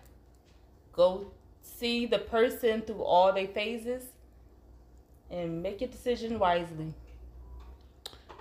[0.94, 4.04] go see the person through all their phases,
[5.30, 6.94] and make your decision wisely.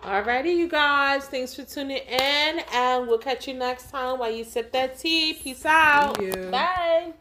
[0.03, 1.24] Alrighty, you guys.
[1.26, 5.34] Thanks for tuning in, and we'll catch you next time while you sip that tea.
[5.34, 6.18] Peace out.
[6.51, 7.12] Bye.